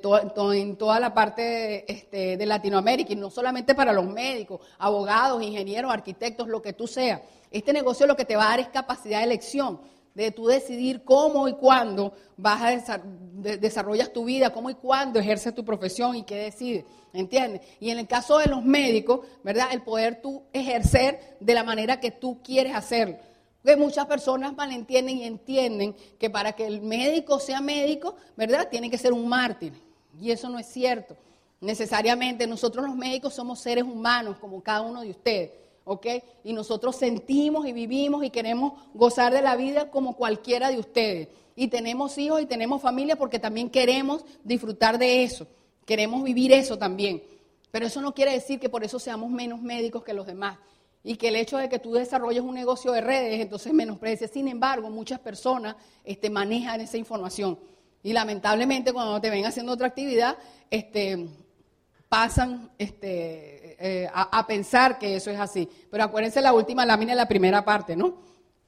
en 0.53 0.75
toda 0.77 0.99
la 0.99 1.13
parte 1.13 1.91
este, 1.91 2.37
de 2.37 2.45
Latinoamérica 2.45 3.13
y 3.13 3.15
no 3.15 3.29
solamente 3.29 3.75
para 3.75 3.93
los 3.93 4.05
médicos, 4.05 4.61
abogados, 4.79 5.43
ingenieros, 5.43 5.91
arquitectos, 5.91 6.47
lo 6.47 6.61
que 6.61 6.73
tú 6.73 6.87
seas. 6.87 7.21
Este 7.51 7.73
negocio 7.73 8.07
lo 8.07 8.15
que 8.15 8.25
te 8.25 8.35
va 8.35 8.45
a 8.45 8.49
dar 8.49 8.59
es 8.61 8.67
capacidad 8.69 9.19
de 9.19 9.25
elección 9.25 9.79
de 10.15 10.31
tú 10.31 10.47
decidir 10.47 11.03
cómo 11.03 11.47
y 11.47 11.53
cuándo 11.53 12.13
vas 12.37 12.89
a 12.89 13.01
desarrollas 13.03 14.11
tu 14.11 14.25
vida, 14.25 14.51
cómo 14.51 14.69
y 14.69 14.75
cuándo 14.75 15.19
ejerces 15.19 15.53
tu 15.53 15.63
profesión 15.63 16.15
y 16.15 16.23
qué 16.23 16.37
decides, 16.37 16.85
¿entiendes? 17.13 17.61
Y 17.79 17.89
en 17.89 17.99
el 17.99 18.07
caso 18.07 18.37
de 18.39 18.47
los 18.47 18.63
médicos, 18.63 19.27
¿verdad? 19.43 19.67
El 19.71 19.83
poder 19.83 20.21
tú 20.21 20.43
ejercer 20.53 21.37
de 21.39 21.53
la 21.53 21.63
manera 21.63 21.99
que 21.99 22.11
tú 22.11 22.41
quieres 22.41 22.73
hacerlo. 22.73 23.17
Porque 23.61 23.75
muchas 23.75 24.05
personas 24.05 24.55
malentienden 24.55 25.17
y 25.17 25.23
entienden 25.25 25.95
que 26.17 26.29
para 26.29 26.53
que 26.53 26.65
el 26.65 26.81
médico 26.81 27.39
sea 27.39 27.61
médico, 27.61 28.15
¿verdad? 28.37 28.69
Tiene 28.69 28.89
que 28.89 28.97
ser 28.97 29.11
un 29.11 29.27
mártir. 29.27 29.73
Y 30.21 30.31
eso 30.31 30.47
no 30.49 30.59
es 30.59 30.67
cierto. 30.67 31.17
Necesariamente 31.59 32.47
nosotros 32.47 32.85
los 32.85 32.95
médicos 32.95 33.33
somos 33.33 33.59
seres 33.59 33.83
humanos 33.83 34.37
como 34.39 34.61
cada 34.61 34.81
uno 34.81 35.01
de 35.01 35.09
ustedes. 35.09 35.64
¿Ok? 35.85 36.07
Y 36.43 36.53
nosotros 36.53 36.97
sentimos 36.97 37.65
y 37.65 37.71
vivimos 37.71 38.23
y 38.23 38.29
queremos 38.29 38.73
gozar 38.93 39.31
de 39.33 39.41
la 39.41 39.55
vida 39.55 39.89
como 39.89 40.17
cualquiera 40.17 40.69
de 40.69 40.79
ustedes. 40.79 41.29
Y 41.55 41.69
tenemos 41.69 42.17
hijos 42.17 42.41
y 42.41 42.45
tenemos 42.45 42.81
familia 42.81 43.15
porque 43.15 43.39
también 43.39 43.69
queremos 43.69 44.25
disfrutar 44.43 44.97
de 44.97 45.23
eso. 45.23 45.47
Queremos 45.85 46.23
vivir 46.23 46.51
eso 46.51 46.77
también. 46.77 47.23
Pero 47.71 47.85
eso 47.85 48.01
no 48.01 48.13
quiere 48.13 48.31
decir 48.31 48.59
que 48.59 48.69
por 48.69 48.83
eso 48.83 48.99
seamos 48.99 49.29
menos 49.29 49.61
médicos 49.61 50.03
que 50.03 50.13
los 50.13 50.25
demás. 50.25 50.57
Y 51.03 51.15
que 51.15 51.27
el 51.27 51.35
hecho 51.35 51.57
de 51.57 51.69
que 51.69 51.79
tú 51.79 51.93
desarrolles 51.93 52.41
un 52.41 52.55
negocio 52.55 52.91
de 52.91 53.01
redes, 53.01 53.39
entonces 53.39 53.71
menosprecies. 53.71 54.31
Sin 54.31 54.47
embargo, 54.47 54.89
muchas 54.89 55.19
personas 55.19 55.75
este, 56.03 56.29
manejan 56.29 56.81
esa 56.81 56.97
información. 56.97 57.59
Y 58.01 58.11
lamentablemente 58.13 58.91
cuando 58.91 59.21
te 59.21 59.29
ven 59.29 59.45
haciendo 59.45 59.73
otra 59.73 59.87
actividad, 59.87 60.37
este, 60.71 61.27
pasan 62.09 62.71
este, 62.77 63.54
eh, 63.79 64.09
a, 64.13 64.45
pensar 64.47 64.97
que 64.97 65.15
eso 65.15 65.31
es 65.31 65.39
así. 65.39 65.69
Pero 65.89 66.03
acuérdense 66.03 66.41
la 66.41 66.53
última 66.53 66.85
lámina 66.85 67.13
de 67.13 67.17
la 67.17 67.27
primera 67.27 67.63
parte, 67.63 67.95
¿no? 67.95 68.15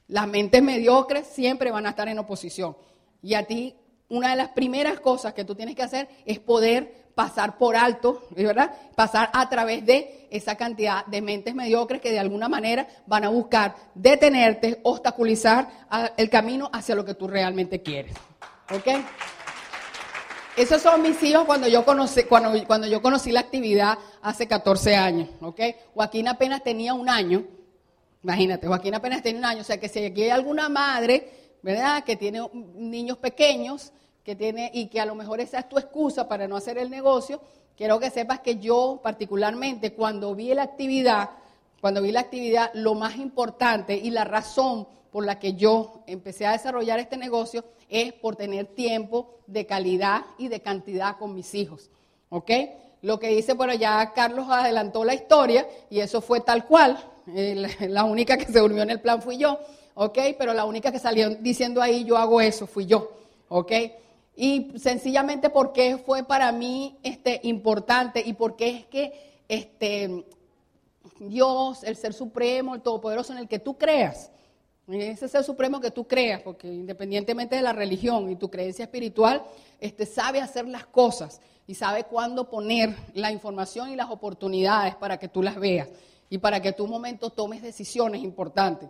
Las 0.08 0.28
mentes 0.28 0.62
mediocres 0.62 1.28
siempre 1.28 1.72
van 1.72 1.86
a 1.86 1.90
estar 1.90 2.08
en 2.08 2.20
oposición. 2.20 2.78
Y 3.22 3.34
a 3.34 3.44
ti, 3.44 3.76
una 4.10 4.32
de 4.32 4.36
las 4.38 4.50
primeras 4.50 5.00
cosas 5.00 5.34
que 5.34 5.44
tú 5.44 5.56
tienes 5.56 5.76
que 5.76 5.84
hacer 5.84 6.08
es 6.26 6.40
poder 6.40 7.08
pasar 7.14 7.58
por 7.58 7.76
alto, 7.76 8.28
¿verdad? 8.30 8.72
Pasar 8.96 9.30
a 9.34 9.50
través 9.50 9.86
de 9.86 10.28
esa 10.30 10.56
cantidad 10.56 11.06
de 11.08 11.22
mentes 11.22 11.56
mediocres 11.56 12.00
que 12.00 12.12
de 12.12 12.20
alguna 12.20 12.48
manera 12.48 12.88
van 13.08 13.24
a 13.24 13.30
buscar 13.30 13.76
detenerte, 13.96 14.80
obstaculizar 14.84 15.68
el 16.16 16.30
camino 16.30 16.70
hacia 16.72 16.96
lo 16.96 17.04
que 17.04 17.16
tú 17.16 17.28
realmente 17.28 17.82
quieres. 17.82 18.14
¿Ok? 18.72 18.88
Esos 20.58 20.82
son 20.82 21.04
mis 21.04 21.22
hijos 21.22 21.46
cuando 21.46 21.68
yo 21.68 21.86
conocí, 21.86 22.24
cuando, 22.24 22.52
cuando 22.66 22.88
yo 22.88 23.00
conocí 23.00 23.32
la 23.32 23.42
actividad 23.42 24.00
hace 24.24 24.48
14 24.48 24.96
años, 24.96 25.30
¿ok? 25.40 25.62
Joaquín 25.94 26.28
apenas 26.28 26.64
tenía 26.64 26.96
un 26.96 27.08
año, 27.10 27.46
imagínate, 28.24 28.66
Joaquín 28.66 28.96
apenas 28.96 29.22
tenía 29.22 29.38
un 29.38 29.46
año, 29.46 29.62
o 29.62 29.64
sea 29.64 29.80
que 29.80 29.88
si 29.88 30.04
aquí 30.04 30.24
hay 30.24 30.32
alguna 30.32 30.68
madre, 30.68 31.58
¿verdad?, 31.62 32.04
que 32.04 32.16
tiene 32.16 32.42
niños 32.74 33.20
pequeños, 33.20 33.94
que 34.24 34.36
tiene, 34.36 34.72
y 34.74 34.88
que 34.88 35.00
a 35.00 35.06
lo 35.06 35.14
mejor 35.14 35.42
esa 35.42 35.60
es 35.60 35.70
tu 35.70 35.78
excusa 35.78 36.28
para 36.28 36.48
no 36.48 36.58
hacer 36.58 36.80
el 36.80 36.90
negocio, 36.90 37.40
quiero 37.78 38.00
que 38.00 38.10
sepas 38.10 38.40
que 38.40 38.56
yo 38.56 39.00
particularmente 39.04 39.94
cuando 39.94 40.34
vi 40.34 40.56
la 40.56 40.64
actividad, 40.64 41.30
cuando 41.82 42.02
vi 42.02 42.12
la 42.12 42.22
actividad, 42.22 42.72
lo 42.74 42.96
más 42.96 43.18
importante 43.18 43.96
y 43.96 44.10
la 44.10 44.24
razón 44.24 44.88
por 45.18 45.26
la 45.26 45.40
que 45.40 45.56
yo 45.56 46.04
empecé 46.06 46.46
a 46.46 46.52
desarrollar 46.52 47.00
este 47.00 47.18
negocio 47.18 47.64
es 47.90 48.14
por 48.14 48.36
tener 48.36 48.68
tiempo 48.68 49.40
de 49.48 49.66
calidad 49.66 50.26
y 50.38 50.48
de 50.48 50.60
cantidad 50.60 51.18
con 51.18 51.34
mis 51.34 51.56
hijos. 51.56 51.90
¿Ok? 52.30 52.52
Lo 53.02 53.18
que 53.18 53.30
dice, 53.30 53.54
bueno, 53.54 53.74
ya 53.74 54.14
Carlos 54.14 54.46
adelantó 54.48 55.04
la 55.04 55.16
historia 55.16 55.68
y 55.90 56.02
eso 56.02 56.22
fue 56.22 56.42
tal 56.42 56.68
cual. 56.68 57.04
la 57.80 58.04
única 58.04 58.38
que 58.38 58.46
se 58.46 58.60
durmió 58.60 58.84
en 58.84 58.92
el 58.92 59.02
plan 59.02 59.24
fui 59.24 59.40
yo. 59.40 59.58
¿Ok? 59.96 60.20
Pero 60.38 60.54
la 60.54 60.66
única 60.66 60.92
que 60.92 61.00
salió 61.00 61.32
diciendo 61.32 61.82
ahí, 61.82 62.04
yo 62.04 62.16
hago 62.16 62.40
eso, 62.40 62.68
fui 62.68 62.86
yo. 62.86 63.10
¿Ok? 63.50 63.72
Y 64.36 64.74
sencillamente 64.78 65.50
porque 65.50 65.98
fue 65.98 66.26
para 66.26 66.52
mí 66.52 66.96
este, 67.02 67.40
importante 67.42 68.22
y 68.24 68.34
porque 68.34 68.70
es 68.70 68.86
que 68.86 69.42
este, 69.48 70.26
Dios, 71.20 71.84
el 71.84 71.96
Ser 71.96 72.14
Supremo, 72.14 72.76
el 72.76 72.82
Todopoderoso 72.82 73.34
en 73.34 73.40
el 73.40 73.48
que 73.48 73.58
tú 73.58 73.80
creas, 73.80 74.30
ese 74.88 75.27
ser 75.27 75.44
supremo 75.44 75.82
que 75.82 75.91
tú 75.91 76.08
creas, 76.08 76.41
porque 76.41 76.67
independientemente 76.67 77.56
de 77.58 77.62
la 77.62 77.74
religión 77.74 78.29
y 78.29 78.38
tu 78.38 78.50
creencia 78.50 78.84
espiritual, 78.86 79.44
este, 79.79 80.06
sabe 80.06 80.39
hacer 80.39 80.67
las 80.67 80.86
cosas 80.86 81.41
y 81.67 81.75
sabe 81.75 82.06
cuándo 82.06 82.50
poner 82.50 82.96
la 83.13 83.32
información 83.32 83.89
y 83.89 83.96
las 83.96 84.10
oportunidades 84.10 84.96
para 84.96 85.17
que 85.17 85.27
tú 85.27 85.44
las 85.44 85.58
veas 85.60 85.89
y 86.29 86.38
para 86.38 86.62
que 86.62 86.72
tú 86.72 86.86
un 86.86 86.91
momento 86.91 87.29
tomes 87.29 87.62
decisiones 87.62 88.24
importantes. 88.24 88.89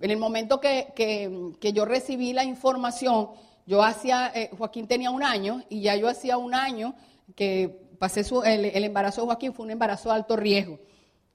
En 0.00 0.10
el 0.10 0.16
momento 0.16 0.58
que, 0.60 1.54
yo 1.60 1.84
recibí 1.84 2.32
la 2.32 2.44
información, 2.44 3.30
yo 3.66 3.82
hacía, 3.82 4.32
eh, 4.34 4.50
Joaquín 4.56 4.86
tenía 4.86 5.10
un 5.10 5.22
año 5.22 5.62
y 5.68 5.82
ya 5.82 5.96
yo 5.96 6.08
hacía 6.08 6.38
un 6.38 6.54
año 6.54 6.94
que 7.34 7.78
pasé 7.98 8.24
su, 8.24 8.42
el, 8.42 8.64
el 8.64 8.84
embarazo 8.84 9.22
de 9.22 9.26
Joaquín 9.26 9.52
fue 9.52 9.66
un 9.66 9.72
embarazo 9.72 10.08
de 10.08 10.14
alto 10.14 10.36
riesgo. 10.36 10.78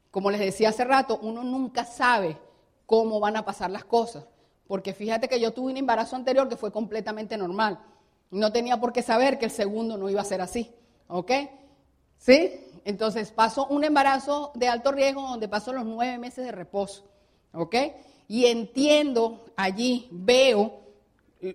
Como 0.10 0.32
les 0.32 0.40
decía 0.40 0.70
hace 0.70 0.86
rato, 0.86 1.20
uno 1.22 1.44
nunca 1.44 1.86
sabe 1.86 2.38
cómo 2.86 3.20
van 3.20 3.38
a 3.38 3.46
pasar 3.46 3.72
las 3.72 3.86
cosas. 3.86 4.26
Porque 4.68 4.94
fíjate 4.94 5.28
que 5.28 5.40
yo 5.40 5.52
tuve 5.54 5.72
un 5.72 5.78
embarazo 5.78 6.16
anterior 6.16 6.48
que 6.48 6.56
fue 6.56 6.72
completamente 6.72 7.38
normal. 7.38 7.80
No 8.30 8.52
tenía 8.52 8.80
por 8.80 8.94
qué 8.94 9.02
saber 9.02 9.38
que 9.38 9.46
el 9.46 9.52
segundo 9.52 9.98
no 9.98 10.10
iba 10.10 10.22
a 10.22 10.26
ser 10.26 10.42
así. 10.42 10.72
¿Ok? 11.08 11.32
¿Sí? 12.18 12.68
Entonces 12.86 13.32
paso 13.32 13.68
un 13.68 13.84
embarazo 13.84 14.52
de 14.56 14.68
alto 14.68 14.92
riesgo 14.92 15.22
donde 15.22 15.48
paso 15.48 15.74
los 15.74 15.86
nueve 15.86 16.18
meses 16.18 16.46
de 16.46 16.52
reposo. 16.52 17.04
¿Ok? 17.54 17.76
Y 18.28 18.46
entiendo 18.46 19.44
allí, 19.58 20.08
veo, 20.12 20.80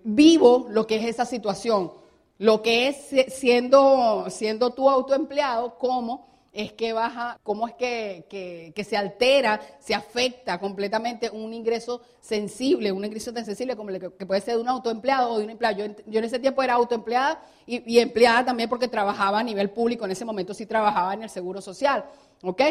vivo 0.05 0.67
lo 0.69 0.87
que 0.87 0.97
es 0.97 1.07
esa 1.07 1.25
situación. 1.25 1.93
Lo 2.39 2.61
que 2.61 2.89
es 2.89 3.33
siendo, 3.33 4.27
siendo 4.29 4.75
tu 4.75 4.91
autoempleado, 4.91 5.79
como 5.79 6.27
es 6.57 6.73
que 6.73 6.95
baja, 6.95 7.39
cómo 7.43 7.69
es 7.69 7.75
que, 7.75 8.73
se 8.89 8.97
altera, 8.97 9.61
se 9.79 9.95
afecta 9.95 10.59
completamente 10.59 11.29
un 11.29 11.53
ingreso 11.53 12.01
sensible, 12.19 12.91
un 12.93 13.05
ingreso 13.05 13.31
tan 13.31 13.45
sensible 13.45 13.77
como 13.77 13.91
el 13.91 14.01
que, 14.01 14.25
puede 14.25 14.41
ser 14.41 14.55
de 14.55 14.63
un 14.63 14.69
autoempleado 14.69 15.33
o 15.33 15.39
de 15.39 15.45
un 15.45 15.51
empleado. 15.51 15.77
Yo, 15.77 16.19
en 16.19 16.25
ese 16.25 16.39
tiempo 16.39 16.63
era 16.63 16.73
autoempleada 16.73 17.43
y, 17.67 17.99
empleada 17.99 18.47
también 18.47 18.71
porque 18.71 18.89
trabajaba 18.89 19.41
a 19.41 19.43
nivel 19.43 19.69
público, 19.69 20.07
en 20.07 20.13
ese 20.13 20.25
momento 20.25 20.55
sí 20.55 20.65
trabajaba 20.65 21.13
en 21.13 21.25
el 21.25 21.31
Seguro 21.31 21.61
Social, 21.61 22.07
¿ok? 22.43 22.63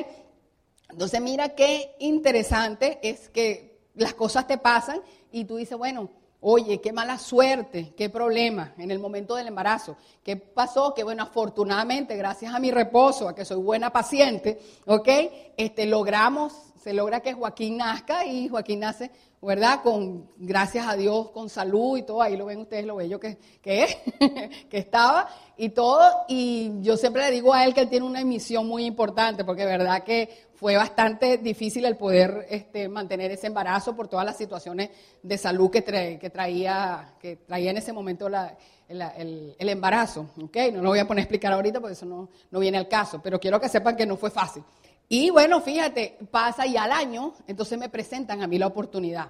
Entonces 0.89 1.22
mira 1.22 1.50
qué 1.50 1.96
interesante 2.00 3.00
es 3.04 3.30
que 3.30 3.82
las 3.94 4.15
cosas 4.15 4.48
te 4.48 4.58
pasan 4.58 5.00
y 5.32 5.46
tú 5.46 5.58
dices, 5.58 5.77
bueno, 5.77 6.10
Oye, 6.48 6.80
qué 6.80 6.94
mala 6.94 7.18
suerte, 7.18 7.96
qué 7.98 8.08
problema 8.08 8.75
en 8.78 8.92
el 8.92 9.00
momento 9.00 9.34
del 9.34 9.48
embarazo. 9.48 9.98
¿Qué 10.24 10.38
pasó? 10.38 10.94
Que 10.94 11.04
bueno, 11.04 11.24
afortunadamente, 11.24 12.16
gracias 12.16 12.54
a 12.54 12.60
mi 12.60 12.70
reposo, 12.70 13.28
a 13.28 13.34
que 13.34 13.44
soy 13.44 13.58
buena 13.58 13.92
paciente, 13.92 14.60
¿ok? 14.86 15.10
Este, 15.58 15.88
logramos, 15.88 16.54
se 16.80 16.94
logra 16.94 17.22
que 17.22 17.34
Joaquín 17.34 17.78
nazca 17.78 18.28
y 18.28 18.48
Joaquín 18.48 18.82
nace, 18.82 19.10
¿verdad? 19.42 19.82
Con, 19.82 20.30
gracias 20.38 20.88
a 20.88 20.96
Dios, 20.96 21.32
con 21.32 21.50
salud 21.50 21.98
y 21.98 22.04
todo, 22.04 22.22
ahí 22.22 22.38
lo 22.38 22.46
ven 22.46 22.60
ustedes 22.60 22.86
lo 22.86 22.98
bello 22.98 23.20
que, 23.20 23.40
que, 23.60 24.68
que 24.70 24.78
estaba 24.78 25.28
y 25.58 25.70
todo. 25.70 26.26
Y 26.28 26.82
yo 26.82 26.98
siempre 26.98 27.24
le 27.24 27.32
digo 27.32 27.54
a 27.54 27.66
él 27.66 27.74
que 27.74 27.82
él 27.82 27.90
tiene 27.90 28.06
una 28.06 28.22
emisión 28.22 28.68
muy 28.68 28.86
importante, 28.86 29.44
porque 29.44 29.66
verdad 29.66 30.04
que 30.04 30.46
fue 30.56 30.76
bastante 30.76 31.38
difícil 31.38 31.86
el 31.86 31.98
poder 31.98 32.48
este, 32.50 32.88
mantener 32.88 33.32
ese 33.32 33.48
embarazo 33.48 33.96
por 33.96 34.08
todas 34.08 34.26
las 34.26 34.38
situaciones 34.38 34.90
de 35.22 35.38
salud 35.38 35.70
que, 35.70 35.84
que, 35.84 36.30
traía, 36.30 37.14
que 37.20 37.38
traía 37.38 37.72
en 37.72 37.78
ese 37.78 37.94
momento 37.94 38.28
el, 38.28 39.56
embarazo. 39.60 40.30
¿okay? 40.42 40.72
No 40.72 40.82
lo 40.82 40.90
voy 40.90 41.00
a 41.00 41.08
poner 41.08 41.22
a 41.22 41.24
explicar 41.24 41.52
ahorita 41.52 41.80
porque 41.80 41.94
eso 41.94 42.06
no, 42.06 42.30
no 42.52 42.60
viene 42.60 42.78
al 42.78 42.88
caso, 42.88 43.22
pero 43.22 43.40
quiero 43.40 43.60
que 43.60 43.70
sepan 43.70 43.96
que 43.96 44.06
no 44.06 44.18
fue 44.18 44.32
fácil. 44.32 44.64
Y 45.08 45.30
bueno, 45.30 45.62
fíjate, 45.62 46.18
pasa 46.32 46.66
y 46.66 46.78
al 46.78 46.92
año, 46.92 47.34
entonces 47.48 47.78
me 47.78 47.90
presentan 47.90 48.42
a 48.42 48.48
mí 48.48 48.58
la 48.58 48.68
oportunidad. 48.68 49.28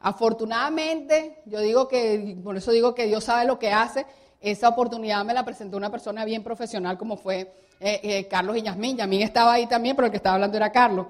Afortunadamente, 0.00 1.42
yo 1.46 1.60
digo 1.60 1.88
que, 1.88 2.36
por 2.44 2.56
eso 2.56 2.70
digo 2.70 2.94
que 2.94 3.06
Dios 3.06 3.24
sabe 3.24 3.44
lo 3.44 3.58
que 3.58 3.72
hace, 3.72 4.06
esa 4.40 4.68
oportunidad 4.68 5.24
me 5.24 5.34
la 5.34 5.44
presentó 5.44 5.76
una 5.76 5.90
persona 5.90 6.24
bien 6.24 6.42
profesional 6.42 6.98
como 6.98 7.16
fue 7.16 7.52
eh, 7.80 8.00
eh, 8.02 8.28
Carlos 8.28 8.56
y 8.56 8.62
Yasmín. 8.62 8.96
Yasmín 8.96 9.22
estaba 9.22 9.54
ahí 9.54 9.66
también, 9.66 9.96
pero 9.96 10.06
el 10.06 10.10
que 10.10 10.18
estaba 10.18 10.34
hablando 10.34 10.56
era 10.56 10.70
Carlos. 10.70 11.06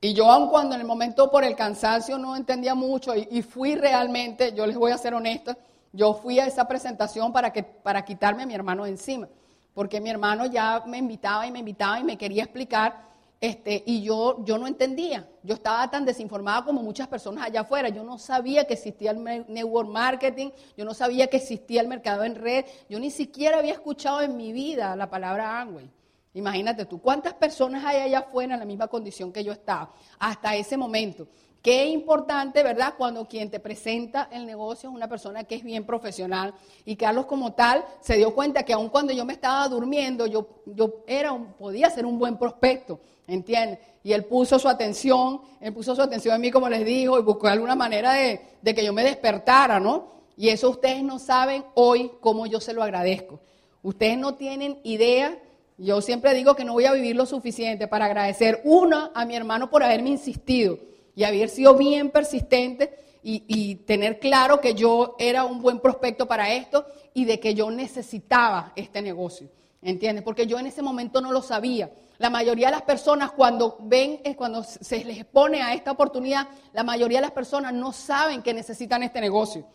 Y 0.00 0.14
yo, 0.14 0.30
aun 0.30 0.48
cuando 0.48 0.74
en 0.74 0.80
el 0.80 0.86
momento 0.86 1.30
por 1.30 1.44
el 1.44 1.54
cansancio 1.54 2.16
no 2.16 2.34
entendía 2.34 2.74
mucho 2.74 3.14
y, 3.14 3.42
fui 3.42 3.74
realmente, 3.74 4.54
yo 4.54 4.66
les 4.66 4.76
voy 4.76 4.92
a 4.92 4.98
ser 4.98 5.12
honesta, 5.12 5.58
yo 5.92 6.14
fui 6.14 6.38
a 6.38 6.46
esa 6.46 6.66
presentación 6.66 7.32
para, 7.32 7.52
que, 7.52 7.62
para 7.62 8.02
quitarme 8.04 8.44
a 8.44 8.46
mi 8.46 8.54
hermano 8.54 8.84
de 8.84 8.90
encima. 8.90 9.28
porque 9.74 10.00
mi 10.00 10.10
hermano 10.10 10.46
ya 10.46 10.82
me 10.86 10.98
invitaba 10.98 11.46
y 11.46 11.50
me 11.50 11.58
invitaba 11.60 12.00
y 12.00 12.04
me 12.04 12.16
quería 12.16 12.44
explicar, 12.44 13.09
este, 13.40 13.82
y 13.86 14.02
yo, 14.02 14.44
yo 14.44 14.58
no 14.58 14.66
entendía. 14.66 15.26
Yo 15.42 15.54
estaba 15.54 15.90
tan 15.90 16.04
desinformada 16.04 16.64
como 16.64 16.82
muchas 16.82 17.08
personas 17.08 17.46
allá 17.46 17.62
afuera. 17.62 17.88
Yo 17.88 18.04
no 18.04 18.18
sabía 18.18 18.66
que 18.66 18.74
existía 18.74 19.12
el 19.12 19.22
network 19.48 19.88
marketing, 19.88 20.50
yo 20.76 20.84
no 20.84 20.92
sabía 20.92 21.28
que 21.28 21.38
existía 21.38 21.80
el 21.80 21.88
mercado 21.88 22.24
en 22.24 22.34
red, 22.34 22.66
yo 22.88 23.00
ni 23.00 23.10
siquiera 23.10 23.58
había 23.58 23.72
escuchado 23.72 24.20
en 24.20 24.36
mi 24.36 24.52
vida 24.52 24.94
la 24.94 25.08
palabra 25.08 25.60
Amway. 25.60 25.90
Imagínate 26.34 26.84
tú, 26.84 27.00
¿cuántas 27.00 27.34
personas 27.34 27.84
hay 27.84 27.96
allá 28.02 28.20
afuera 28.20 28.54
en 28.54 28.60
la 28.60 28.66
misma 28.66 28.86
condición 28.86 29.32
que 29.32 29.42
yo 29.42 29.52
estaba 29.52 29.92
hasta 30.18 30.54
ese 30.54 30.76
momento? 30.76 31.26
Qué 31.62 31.86
importante, 31.86 32.62
¿verdad? 32.62 32.94
Cuando 32.96 33.28
quien 33.28 33.50
te 33.50 33.60
presenta 33.60 34.28
el 34.32 34.46
negocio 34.46 34.88
es 34.88 34.94
una 34.94 35.08
persona 35.08 35.44
que 35.44 35.56
es 35.56 35.62
bien 35.62 35.84
profesional. 35.84 36.54
Y 36.86 36.96
Carlos 36.96 37.26
como 37.26 37.52
tal 37.52 37.84
se 38.00 38.16
dio 38.16 38.34
cuenta 38.34 38.62
que 38.62 38.72
aun 38.72 38.88
cuando 38.88 39.12
yo 39.12 39.26
me 39.26 39.34
estaba 39.34 39.68
durmiendo, 39.68 40.26
yo, 40.26 40.48
yo 40.64 41.02
era 41.06 41.32
un, 41.32 41.52
podía 41.52 41.90
ser 41.90 42.06
un 42.06 42.18
buen 42.18 42.38
prospecto, 42.38 43.00
¿entiendes? 43.26 43.78
Y 44.02 44.12
él 44.12 44.24
puso 44.24 44.58
su 44.58 44.68
atención, 44.70 45.42
él 45.60 45.74
puso 45.74 45.94
su 45.94 46.00
atención 46.00 46.34
en 46.34 46.40
mí, 46.40 46.50
como 46.50 46.66
les 46.66 46.82
dijo, 46.82 47.18
y 47.18 47.22
buscó 47.22 47.48
alguna 47.48 47.76
manera 47.76 48.14
de, 48.14 48.40
de 48.62 48.74
que 48.74 48.82
yo 48.82 48.94
me 48.94 49.04
despertara, 49.04 49.78
¿no? 49.78 50.08
Y 50.38 50.48
eso 50.48 50.70
ustedes 50.70 51.02
no 51.02 51.18
saben 51.18 51.66
hoy 51.74 52.10
cómo 52.20 52.46
yo 52.46 52.58
se 52.60 52.72
lo 52.72 52.82
agradezco. 52.82 53.38
Ustedes 53.82 54.16
no 54.16 54.34
tienen 54.34 54.80
idea 54.82 55.38
yo 55.82 56.02
siempre 56.02 56.34
digo 56.34 56.54
que 56.56 56.64
no 56.64 56.74
voy 56.74 56.84
a 56.84 56.92
vivir 56.92 57.16
lo 57.16 57.24
suficiente 57.24 57.88
para 57.88 58.04
agradecer, 58.04 58.60
una, 58.64 59.12
a 59.14 59.24
mi 59.24 59.34
hermano 59.34 59.70
por 59.70 59.82
haberme 59.82 60.10
insistido 60.10 60.89
y 61.14 61.24
haber 61.24 61.48
sido 61.48 61.76
bien 61.76 62.10
persistente 62.10 62.98
y, 63.22 63.74
tener 63.86 64.18
claro 64.18 64.60
que 64.60 64.74
yo 64.74 65.16
era 65.18 65.44
un 65.44 65.60
buen 65.60 65.80
prospecto 65.80 66.26
para 66.26 66.52
esto 66.54 66.86
y 67.12 67.26
de 67.26 67.38
que 67.38 67.54
yo 67.54 67.70
necesitaba 67.70 68.72
este 68.76 69.02
negocio. 69.02 69.48
¿Entiendes? 69.82 70.24
Porque 70.24 70.46
yo 70.46 70.58
en 70.58 70.66
ese 70.66 70.82
momento 70.82 71.20
no 71.20 71.32
lo 71.32 71.42
sabía. 71.42 71.90
La 72.18 72.28
mayoría 72.28 72.68
de 72.68 72.72
las 72.72 72.82
personas 72.82 73.32
cuando 73.32 73.78
ven, 73.80 74.20
cuando 74.36 74.62
se 74.62 75.04
les 75.04 75.18
expone 75.18 75.62
a 75.62 75.72
esta 75.72 75.90
oportunidad, 75.90 76.48
la 76.72 76.82
mayoría 76.82 77.18
de 77.18 77.22
las 77.22 77.30
personas 77.30 77.72
no 77.72 77.92
saben 77.92 78.42
que 78.42 78.52
necesitan 78.52 79.02
este 79.02 79.20
negocio. 79.20 79.66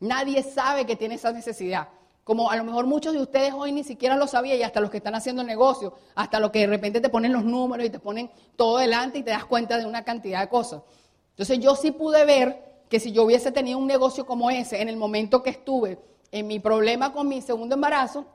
Nadie 0.00 0.42
sabe 0.42 0.86
que 0.86 0.96
tiene 0.96 1.16
esa 1.16 1.32
necesidad. 1.32 1.88
Como 2.26 2.50
a 2.50 2.56
lo 2.56 2.64
mejor 2.64 2.86
muchos 2.86 3.12
de 3.12 3.20
ustedes 3.20 3.54
hoy 3.54 3.70
ni 3.70 3.84
siquiera 3.84 4.16
lo 4.16 4.26
sabían 4.26 4.58
y 4.58 4.64
hasta 4.64 4.80
los 4.80 4.90
que 4.90 4.96
están 4.96 5.14
haciendo 5.14 5.42
el 5.42 5.46
negocio, 5.46 5.94
hasta 6.16 6.40
los 6.40 6.50
que 6.50 6.58
de 6.58 6.66
repente 6.66 7.00
te 7.00 7.08
ponen 7.08 7.32
los 7.32 7.44
números 7.44 7.86
y 7.86 7.90
te 7.90 8.00
ponen 8.00 8.32
todo 8.56 8.78
delante 8.78 9.18
y 9.18 9.22
te 9.22 9.30
das 9.30 9.44
cuenta 9.44 9.78
de 9.78 9.86
una 9.86 10.02
cantidad 10.02 10.40
de 10.40 10.48
cosas. 10.48 10.82
Entonces 11.30 11.60
yo 11.60 11.76
sí 11.76 11.92
pude 11.92 12.24
ver 12.24 12.82
que 12.88 12.98
si 12.98 13.12
yo 13.12 13.22
hubiese 13.22 13.52
tenido 13.52 13.78
un 13.78 13.86
negocio 13.86 14.26
como 14.26 14.50
ese 14.50 14.82
en 14.82 14.88
el 14.88 14.96
momento 14.96 15.40
que 15.44 15.50
estuve 15.50 16.00
en 16.32 16.48
mi 16.48 16.58
problema 16.58 17.12
con 17.12 17.28
mi 17.28 17.40
segundo 17.42 17.76
embarazo, 17.76 18.26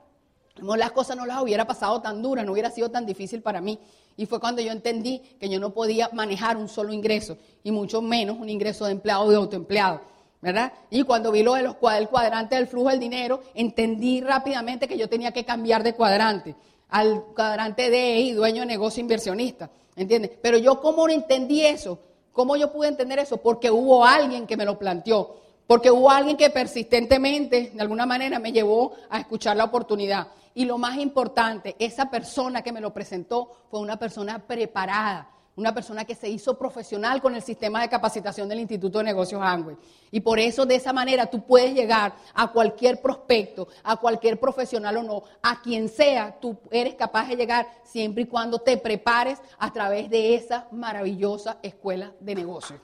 las 0.56 0.92
cosas 0.92 1.14
no 1.14 1.26
las 1.26 1.42
hubiera 1.42 1.66
pasado 1.66 2.00
tan 2.00 2.22
duras, 2.22 2.46
no 2.46 2.52
hubiera 2.52 2.70
sido 2.70 2.90
tan 2.90 3.04
difícil 3.04 3.42
para 3.42 3.60
mí. 3.60 3.78
Y 4.16 4.24
fue 4.24 4.40
cuando 4.40 4.62
yo 4.62 4.72
entendí 4.72 5.18
que 5.38 5.50
yo 5.50 5.60
no 5.60 5.74
podía 5.74 6.08
manejar 6.14 6.56
un 6.56 6.70
solo 6.70 6.94
ingreso, 6.94 7.36
y 7.62 7.70
mucho 7.70 8.00
menos 8.00 8.38
un 8.38 8.48
ingreso 8.48 8.86
de 8.86 8.92
empleado 8.92 9.24
o 9.24 9.30
de 9.30 9.36
autoempleado. 9.36 10.00
¿Verdad? 10.42 10.72
Y 10.90 11.04
cuando 11.04 11.30
vi 11.30 11.42
lo 11.42 11.54
de 11.54 11.62
los 11.62 11.76
el 11.96 12.08
cuadrante 12.08 12.56
del 12.56 12.66
flujo 12.66 12.90
del 12.90 12.98
dinero, 12.98 13.40
entendí 13.54 14.20
rápidamente 14.20 14.88
que 14.88 14.98
yo 14.98 15.08
tenía 15.08 15.30
que 15.32 15.44
cambiar 15.44 15.82
de 15.82 15.94
cuadrante 15.94 16.54
al 16.88 17.22
cuadrante 17.34 17.88
de 17.88 18.18
y 18.18 18.32
dueño 18.32 18.60
de 18.60 18.66
negocio 18.66 19.00
inversionista, 19.00 19.70
¿entiendes? 19.96 20.32
Pero 20.42 20.58
yo 20.58 20.78
cómo 20.80 21.08
entendí 21.08 21.64
eso, 21.64 21.98
cómo 22.32 22.54
yo 22.56 22.70
pude 22.70 22.88
entender 22.88 23.18
eso, 23.18 23.38
porque 23.38 23.70
hubo 23.70 24.04
alguien 24.04 24.46
que 24.46 24.58
me 24.58 24.66
lo 24.66 24.78
planteó, 24.78 25.36
porque 25.66 25.90
hubo 25.90 26.10
alguien 26.10 26.36
que 26.36 26.50
persistentemente, 26.50 27.70
de 27.74 27.80
alguna 27.80 28.04
manera, 28.04 28.38
me 28.38 28.52
llevó 28.52 28.92
a 29.08 29.20
escuchar 29.20 29.56
la 29.56 29.64
oportunidad. 29.64 30.28
Y 30.54 30.66
lo 30.66 30.76
más 30.76 30.98
importante, 30.98 31.76
esa 31.78 32.10
persona 32.10 32.60
que 32.60 32.72
me 32.72 32.80
lo 32.80 32.92
presentó 32.92 33.50
fue 33.70 33.80
una 33.80 33.98
persona 33.98 34.40
preparada, 34.40 35.30
una 35.56 35.74
persona 35.74 36.04
que 36.04 36.14
se 36.14 36.28
hizo 36.28 36.56
profesional 36.56 37.20
con 37.20 37.34
el 37.34 37.42
sistema 37.42 37.82
de 37.82 37.88
capacitación 37.88 38.48
del 38.48 38.60
Instituto 38.60 38.98
de 38.98 39.04
Negocios 39.04 39.42
Angüe. 39.42 39.76
Y 40.10 40.20
por 40.20 40.38
eso 40.38 40.64
de 40.64 40.76
esa 40.76 40.92
manera 40.92 41.26
tú 41.26 41.44
puedes 41.44 41.74
llegar 41.74 42.14
a 42.34 42.50
cualquier 42.52 43.02
prospecto, 43.02 43.68
a 43.82 43.96
cualquier 43.96 44.40
profesional 44.40 44.96
o 44.98 45.02
no, 45.02 45.22
a 45.42 45.60
quien 45.60 45.88
sea, 45.88 46.38
tú 46.40 46.58
eres 46.70 46.94
capaz 46.94 47.28
de 47.28 47.36
llegar 47.36 47.66
siempre 47.84 48.22
y 48.22 48.26
cuando 48.26 48.60
te 48.60 48.76
prepares 48.78 49.38
a 49.58 49.72
través 49.72 50.08
de 50.08 50.34
esa 50.34 50.68
maravillosa 50.72 51.58
escuela 51.62 52.12
de 52.20 52.34
negocios. 52.34 52.80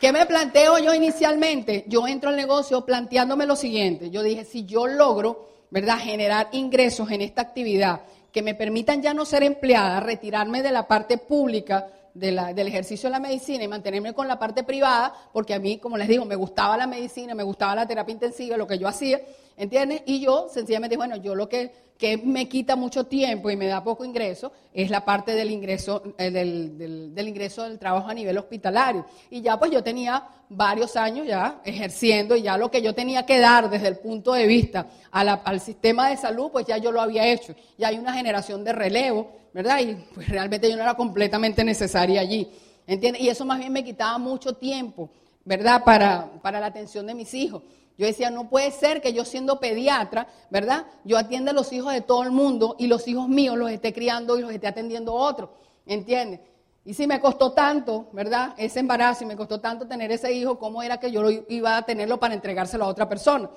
¿Qué 0.00 0.12
me 0.12 0.26
planteo 0.26 0.78
yo 0.78 0.94
inicialmente? 0.94 1.84
Yo 1.88 2.06
entro 2.06 2.30
al 2.30 2.36
negocio 2.36 2.84
planteándome 2.84 3.46
lo 3.46 3.56
siguiente. 3.56 4.10
Yo 4.10 4.22
dije, 4.22 4.44
si 4.44 4.64
yo 4.64 4.86
logro, 4.86 5.48
¿verdad?, 5.70 5.98
generar 5.98 6.48
ingresos 6.52 7.10
en 7.10 7.22
esta 7.22 7.42
actividad 7.42 8.02
que 8.38 8.42
me 8.42 8.54
permitan 8.54 9.02
ya 9.02 9.12
no 9.14 9.24
ser 9.24 9.42
empleada, 9.42 9.98
retirarme 9.98 10.62
de 10.62 10.70
la 10.70 10.86
parte 10.86 11.18
pública 11.18 11.88
del 12.14 12.68
ejercicio 12.68 13.08
de 13.08 13.10
la 13.10 13.18
medicina 13.18 13.64
y 13.64 13.66
mantenerme 13.66 14.12
con 14.12 14.28
la 14.28 14.38
parte 14.38 14.62
privada, 14.62 15.12
porque 15.32 15.54
a 15.54 15.58
mí, 15.58 15.78
como 15.78 15.96
les 15.96 16.06
digo, 16.06 16.24
me 16.24 16.36
gustaba 16.36 16.76
la 16.76 16.86
medicina, 16.86 17.34
me 17.34 17.42
gustaba 17.42 17.74
la 17.74 17.88
terapia 17.88 18.12
intensiva, 18.12 18.56
lo 18.56 18.68
que 18.68 18.78
yo 18.78 18.86
hacía, 18.86 19.20
¿entiendes? 19.58 20.02
Y 20.06 20.20
yo 20.20 20.48
sencillamente, 20.48 20.96
bueno, 20.96 21.16
yo 21.16 21.34
lo 21.34 21.48
que, 21.48 21.72
que 21.98 22.16
me 22.16 22.48
quita 22.48 22.76
mucho 22.76 23.04
tiempo 23.04 23.50
y 23.50 23.56
me 23.56 23.66
da 23.66 23.82
poco 23.82 24.04
ingreso 24.04 24.52
es 24.72 24.88
la 24.88 25.04
parte 25.04 25.34
del 25.34 25.50
ingreso, 25.50 26.14
eh, 26.16 26.30
del, 26.30 27.12
del, 27.14 27.28
ingreso 27.28 27.64
del 27.64 27.78
trabajo 27.78 28.08
a 28.08 28.14
nivel 28.14 28.38
hospitalario. 28.38 29.04
Y 29.30 29.42
ya 29.42 29.58
pues 29.58 29.72
yo 29.72 29.82
tenía 29.82 30.26
varios 30.48 30.96
años 30.96 31.26
ya 31.26 31.60
ejerciendo 31.64 32.36
y 32.36 32.42
ya 32.42 32.56
lo 32.56 32.70
que 32.70 32.80
yo 32.80 32.94
tenía 32.94 33.26
que 33.26 33.40
dar 33.40 33.68
desde 33.68 33.88
el 33.88 33.98
punto 33.98 34.32
de 34.32 34.46
vista 34.46 34.86
al 35.10 35.60
sistema 35.60 36.08
de 36.08 36.16
salud, 36.16 36.50
pues 36.52 36.64
ya 36.66 36.78
yo 36.78 36.92
lo 36.92 37.00
había 37.00 37.26
hecho. 37.26 37.54
Ya 37.76 37.88
hay 37.88 37.98
una 37.98 38.14
generación 38.14 38.62
de 38.62 38.72
relevo, 38.72 39.32
¿verdad? 39.52 39.80
Y 39.80 39.96
pues 40.14 40.28
realmente 40.28 40.70
yo 40.70 40.76
no 40.76 40.82
era 40.84 40.94
completamente 40.94 41.64
necesaria 41.64 42.20
allí, 42.20 42.48
¿entiendes? 42.86 43.22
Y 43.22 43.28
eso 43.28 43.44
más 43.44 43.58
bien 43.58 43.72
me 43.72 43.82
quitaba 43.82 44.18
mucho 44.18 44.52
tiempo, 44.54 45.10
¿verdad? 45.44 45.82
Para, 45.84 46.30
para 46.40 46.60
la 46.60 46.66
atención 46.66 47.06
de 47.06 47.14
mis 47.14 47.34
hijos. 47.34 47.62
Yo 47.98 48.06
decía, 48.06 48.30
no 48.30 48.48
puede 48.48 48.70
ser 48.70 49.02
que 49.02 49.12
yo 49.12 49.24
siendo 49.24 49.58
pediatra, 49.58 50.28
¿verdad? 50.50 50.86
Yo 51.04 51.18
atienda 51.18 51.50
a 51.50 51.54
los 51.54 51.72
hijos 51.72 51.92
de 51.92 52.00
todo 52.00 52.22
el 52.22 52.30
mundo 52.30 52.76
y 52.78 52.86
los 52.86 53.08
hijos 53.08 53.28
míos 53.28 53.58
los 53.58 53.72
esté 53.72 53.92
criando 53.92 54.38
y 54.38 54.42
los 54.42 54.52
esté 54.52 54.68
atendiendo 54.68 55.12
otros, 55.12 55.50
¿entiendes? 55.84 56.40
Y 56.84 56.94
si 56.94 57.08
me 57.08 57.20
costó 57.20 57.52
tanto, 57.52 58.08
¿verdad? 58.12 58.54
Ese 58.56 58.78
embarazo 58.78 59.24
y 59.24 59.26
me 59.26 59.36
costó 59.36 59.60
tanto 59.60 59.88
tener 59.88 60.12
ese 60.12 60.32
hijo, 60.32 60.60
¿cómo 60.60 60.80
era 60.80 60.98
que 61.00 61.10
yo 61.10 61.22
lo 61.22 61.30
iba 61.48 61.76
a 61.76 61.82
tenerlo 61.82 62.20
para 62.20 62.34
entregárselo 62.34 62.84
a 62.84 62.88
otra 62.88 63.08
persona? 63.08 63.50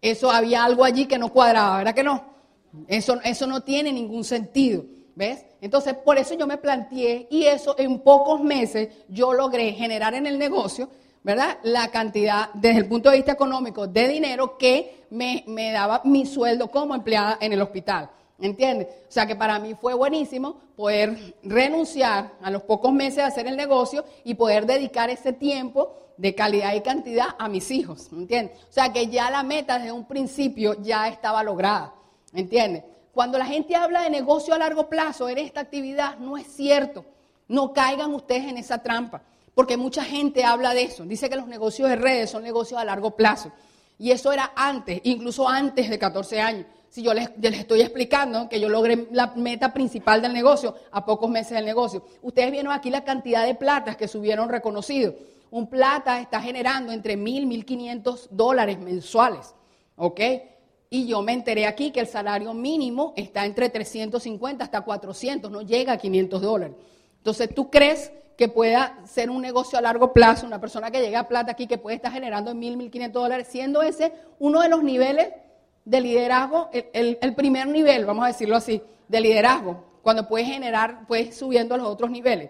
Eso 0.00 0.30
había 0.30 0.64
algo 0.64 0.84
allí 0.84 1.06
que 1.06 1.18
no 1.18 1.32
cuadraba, 1.32 1.78
¿verdad 1.78 1.94
que 1.94 2.04
no? 2.04 2.24
Eso, 2.86 3.20
eso 3.24 3.46
no 3.48 3.64
tiene 3.64 3.92
ningún 3.92 4.22
sentido, 4.22 4.84
¿ves? 5.16 5.44
Entonces, 5.60 5.94
por 5.94 6.16
eso 6.16 6.34
yo 6.34 6.46
me 6.46 6.58
planteé 6.58 7.26
y 7.28 7.44
eso 7.44 7.74
en 7.76 7.98
pocos 7.98 8.40
meses 8.40 8.88
yo 9.08 9.34
logré 9.34 9.72
generar 9.72 10.14
en 10.14 10.26
el 10.26 10.38
negocio, 10.38 10.88
¿verdad? 11.22 11.58
La 11.62 11.88
cantidad, 11.88 12.50
desde 12.54 12.78
el 12.78 12.88
punto 12.88 13.10
de 13.10 13.16
vista 13.16 13.32
económico, 13.32 13.86
de 13.86 14.08
dinero 14.08 14.56
que 14.56 15.04
me, 15.10 15.44
me 15.46 15.72
daba 15.72 16.00
mi 16.04 16.26
sueldo 16.26 16.70
como 16.70 16.94
empleada 16.94 17.38
en 17.40 17.52
el 17.52 17.62
hospital. 17.62 18.10
¿Entiendes? 18.40 18.88
O 19.08 19.12
sea 19.12 19.26
que 19.26 19.36
para 19.36 19.58
mí 19.58 19.74
fue 19.74 19.92
buenísimo 19.92 20.56
poder 20.74 21.34
renunciar 21.42 22.32
a 22.40 22.50
los 22.50 22.62
pocos 22.62 22.90
meses 22.90 23.16
de 23.16 23.22
hacer 23.24 23.46
el 23.46 23.56
negocio 23.56 24.04
y 24.24 24.34
poder 24.34 24.64
dedicar 24.64 25.10
ese 25.10 25.34
tiempo 25.34 25.94
de 26.16 26.34
calidad 26.34 26.74
y 26.74 26.80
cantidad 26.80 27.28
a 27.38 27.48
mis 27.48 27.70
hijos. 27.70 28.08
¿Entiendes? 28.12 28.56
O 28.68 28.72
sea 28.72 28.92
que 28.92 29.08
ya 29.08 29.30
la 29.30 29.42
meta 29.42 29.78
desde 29.78 29.92
un 29.92 30.06
principio 30.06 30.80
ya 30.80 31.08
estaba 31.08 31.42
lograda. 31.42 31.94
¿Entiendes? 32.32 32.84
Cuando 33.12 33.36
la 33.36 33.44
gente 33.44 33.76
habla 33.76 34.02
de 34.02 34.10
negocio 34.10 34.54
a 34.54 34.58
largo 34.58 34.88
plazo 34.88 35.28
en 35.28 35.38
esta 35.38 35.60
actividad, 35.60 36.16
no 36.18 36.38
es 36.38 36.46
cierto. 36.46 37.04
No 37.48 37.72
caigan 37.72 38.14
ustedes 38.14 38.44
en 38.44 38.56
esa 38.56 38.78
trampa. 38.78 39.22
Porque 39.54 39.76
mucha 39.76 40.04
gente 40.04 40.44
habla 40.44 40.74
de 40.74 40.82
eso. 40.82 41.04
Dice 41.04 41.28
que 41.28 41.36
los 41.36 41.46
negocios 41.46 41.88
de 41.88 41.96
redes 41.96 42.30
son 42.30 42.42
negocios 42.42 42.80
a 42.80 42.84
largo 42.84 43.12
plazo. 43.16 43.52
Y 43.98 44.12
eso 44.12 44.32
era 44.32 44.52
antes, 44.56 45.00
incluso 45.04 45.48
antes 45.48 45.90
de 45.90 45.98
14 45.98 46.40
años 46.40 46.66
si 46.90 47.02
yo 47.02 47.14
les, 47.14 47.30
estoy 47.40 47.80
explicando 47.82 48.48
que 48.48 48.60
yo 48.60 48.68
logré 48.68 49.06
la 49.12 49.28
meta 49.36 49.72
principal 49.72 50.20
del 50.20 50.32
negocio 50.32 50.74
a 50.90 51.06
pocos 51.06 51.30
meses 51.30 51.52
del 51.52 51.64
negocio. 51.64 52.04
Ustedes 52.20 52.50
vieron 52.50 52.72
aquí 52.72 52.90
la 52.90 53.04
cantidad 53.04 53.46
de 53.46 53.54
platas 53.54 53.96
que 53.96 54.08
subieron 54.08 54.48
reconocidos. 54.48 55.14
Un 55.52 55.68
plata 55.68 56.20
está 56.20 56.40
generando 56.40 56.92
entre 56.92 57.16
mil, 57.16 57.46
mil 57.46 57.64
quinientos 57.64 58.28
dólares 58.32 58.80
mensuales. 58.80 59.54
¿Ok? 59.96 60.20
Y 60.90 61.06
yo 61.06 61.22
me 61.22 61.32
enteré 61.32 61.66
aquí 61.66 61.92
que 61.92 62.00
el 62.00 62.08
salario 62.08 62.52
mínimo 62.54 63.14
está 63.16 63.46
entre 63.46 63.70
350 63.70 64.64
hasta 64.64 64.80
400, 64.80 65.48
no 65.48 65.62
llega 65.62 65.92
a 65.92 65.96
500 65.98 66.42
dólares. 66.42 66.76
Entonces, 67.18 67.54
¿tú 67.54 67.70
crees 67.70 68.10
que 68.40 68.48
pueda 68.48 68.96
ser 69.04 69.28
un 69.28 69.42
negocio 69.42 69.78
a 69.78 69.82
largo 69.82 70.14
plazo, 70.14 70.46
una 70.46 70.58
persona 70.58 70.90
que 70.90 71.02
llegue 71.02 71.16
a 71.16 71.28
plata 71.28 71.52
aquí 71.52 71.66
que 71.66 71.76
puede 71.76 71.96
estar 71.96 72.10
generando 72.10 72.54
mil, 72.54 72.78
mil 72.78 72.90
quinientos 72.90 73.22
dólares, 73.22 73.48
siendo 73.50 73.82
ese 73.82 74.14
uno 74.38 74.62
de 74.62 74.70
los 74.70 74.82
niveles 74.82 75.28
de 75.84 76.00
liderazgo, 76.00 76.70
el, 76.72 77.34
primer 77.34 77.66
nivel, 77.66 78.06
vamos 78.06 78.24
a 78.24 78.28
decirlo 78.28 78.56
así, 78.56 78.82
de 79.08 79.20
liderazgo, 79.20 79.84
cuando 80.00 80.26
puedes 80.26 80.48
generar, 80.48 81.06
puedes 81.06 81.36
subiendo 81.36 81.74
a 81.74 81.76
los 81.76 81.86
otros 81.86 82.10
niveles. 82.10 82.48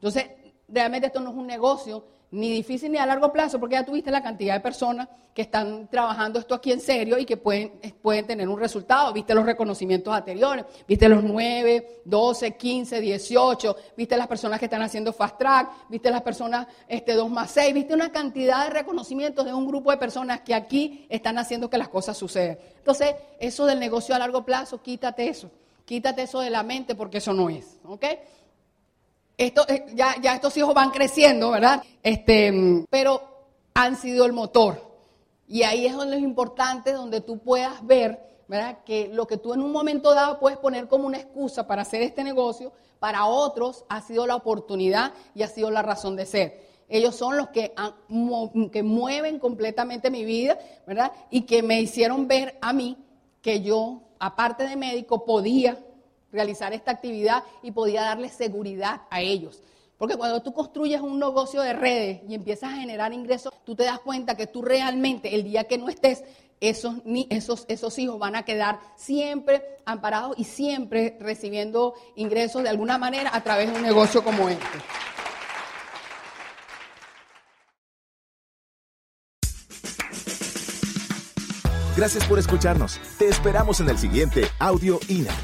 Entonces, 0.00 0.30
realmente 0.66 1.06
esto 1.06 1.20
no 1.20 1.30
es 1.30 1.36
un 1.36 1.46
negocio 1.46 2.02
ni 2.32 2.50
difícil 2.52 2.92
ni 2.92 2.98
a 2.98 3.06
largo 3.06 3.32
plazo, 3.32 3.58
porque 3.58 3.74
ya 3.74 3.84
tuviste 3.84 4.10
la 4.10 4.22
cantidad 4.22 4.54
de 4.54 4.60
personas 4.60 5.08
que 5.34 5.42
están 5.42 5.88
trabajando 5.88 6.38
esto 6.38 6.54
aquí 6.54 6.72
en 6.72 6.80
serio 6.80 7.18
y 7.18 7.24
que 7.24 7.36
pueden, 7.36 7.72
pueden 8.02 8.26
tener 8.26 8.48
un 8.48 8.58
resultado. 8.58 9.12
Viste 9.12 9.34
los 9.34 9.44
reconocimientos 9.44 10.14
anteriores, 10.14 10.64
viste 10.86 11.08
los 11.08 11.22
9, 11.24 12.02
12, 12.04 12.56
15, 12.56 13.00
18, 13.00 13.76
viste 13.96 14.16
las 14.16 14.28
personas 14.28 14.58
que 14.58 14.66
están 14.66 14.82
haciendo 14.82 15.12
fast 15.12 15.38
track, 15.38 15.88
viste 15.88 16.10
las 16.10 16.22
personas 16.22 16.66
este, 16.86 17.14
2 17.14 17.30
más 17.30 17.50
6, 17.50 17.74
viste 17.74 17.94
una 17.94 18.12
cantidad 18.12 18.64
de 18.64 18.70
reconocimientos 18.70 19.44
de 19.44 19.52
un 19.52 19.66
grupo 19.66 19.90
de 19.90 19.96
personas 19.96 20.40
que 20.40 20.54
aquí 20.54 21.06
están 21.08 21.38
haciendo 21.38 21.68
que 21.68 21.78
las 21.78 21.88
cosas 21.88 22.16
sucedan. 22.16 22.58
Entonces, 22.76 23.14
eso 23.38 23.66
del 23.66 23.80
negocio 23.80 24.14
a 24.14 24.18
largo 24.18 24.44
plazo, 24.44 24.82
quítate 24.82 25.28
eso, 25.28 25.50
quítate 25.84 26.22
eso 26.22 26.40
de 26.40 26.50
la 26.50 26.62
mente 26.62 26.94
porque 26.94 27.18
eso 27.18 27.32
no 27.32 27.48
es, 27.48 27.78
¿ok? 27.84 28.04
Esto, 29.40 29.64
eh, 29.68 29.86
ya, 29.94 30.16
ya 30.20 30.34
estos 30.34 30.54
hijos 30.58 30.74
van 30.74 30.90
creciendo, 30.90 31.50
¿verdad? 31.50 31.82
Este, 32.02 32.84
pero 32.90 33.22
han 33.72 33.96
sido 33.96 34.26
el 34.26 34.34
motor. 34.34 34.82
Y 35.48 35.62
ahí 35.62 35.86
es 35.86 35.94
donde 35.94 36.18
es 36.18 36.22
importante, 36.22 36.92
donde 36.92 37.22
tú 37.22 37.38
puedas 37.38 37.86
ver, 37.86 38.20
¿verdad? 38.48 38.80
Que 38.84 39.08
lo 39.08 39.26
que 39.26 39.38
tú 39.38 39.54
en 39.54 39.62
un 39.62 39.72
momento 39.72 40.12
dado 40.12 40.38
puedes 40.38 40.58
poner 40.58 40.88
como 40.88 41.06
una 41.06 41.16
excusa 41.16 41.66
para 41.66 41.80
hacer 41.80 42.02
este 42.02 42.22
negocio, 42.22 42.70
para 42.98 43.24
otros 43.24 43.86
ha 43.88 44.02
sido 44.02 44.26
la 44.26 44.36
oportunidad 44.36 45.14
y 45.34 45.42
ha 45.42 45.48
sido 45.48 45.70
la 45.70 45.80
razón 45.80 46.16
de 46.16 46.26
ser. 46.26 46.68
Ellos 46.90 47.16
son 47.16 47.38
los 47.38 47.48
que, 47.48 47.72
que 48.70 48.82
mueven 48.82 49.38
completamente 49.38 50.10
mi 50.10 50.26
vida, 50.26 50.58
¿verdad? 50.86 51.12
Y 51.30 51.46
que 51.46 51.62
me 51.62 51.80
hicieron 51.80 52.28
ver 52.28 52.58
a 52.60 52.74
mí 52.74 52.98
que 53.40 53.62
yo, 53.62 54.02
aparte 54.18 54.68
de 54.68 54.76
médico, 54.76 55.24
podía 55.24 55.78
realizar 56.32 56.72
esta 56.72 56.90
actividad 56.92 57.44
y 57.62 57.72
podía 57.72 58.02
darle 58.02 58.28
seguridad 58.28 59.02
a 59.10 59.20
ellos. 59.20 59.62
Porque 59.98 60.16
cuando 60.16 60.42
tú 60.42 60.54
construyes 60.54 61.00
un 61.02 61.18
negocio 61.18 61.60
de 61.60 61.74
redes 61.74 62.22
y 62.26 62.34
empiezas 62.34 62.72
a 62.72 62.76
generar 62.76 63.12
ingresos, 63.12 63.52
tú 63.64 63.74
te 63.74 63.84
das 63.84 64.00
cuenta 64.00 64.34
que 64.34 64.46
tú 64.46 64.62
realmente, 64.62 65.34
el 65.34 65.44
día 65.44 65.64
que 65.64 65.76
no 65.76 65.88
estés, 65.90 66.24
esos, 66.60 66.96
esos, 67.28 67.64
esos 67.68 67.98
hijos 67.98 68.18
van 68.18 68.36
a 68.36 68.44
quedar 68.44 68.80
siempre 68.96 69.62
amparados 69.84 70.38
y 70.38 70.44
siempre 70.44 71.16
recibiendo 71.20 71.94
ingresos 72.16 72.62
de 72.62 72.68
alguna 72.68 72.98
manera 72.98 73.30
a 73.34 73.42
través 73.42 73.70
de 73.70 73.76
un 73.76 73.82
negocio 73.82 74.22
como 74.22 74.48
este. 74.48 74.64
Gracias 81.96 82.24
por 82.24 82.38
escucharnos. 82.38 82.98
Te 83.18 83.28
esperamos 83.28 83.80
en 83.80 83.90
el 83.90 83.98
siguiente 83.98 84.46
Audio 84.58 84.98
INA. 85.08 85.34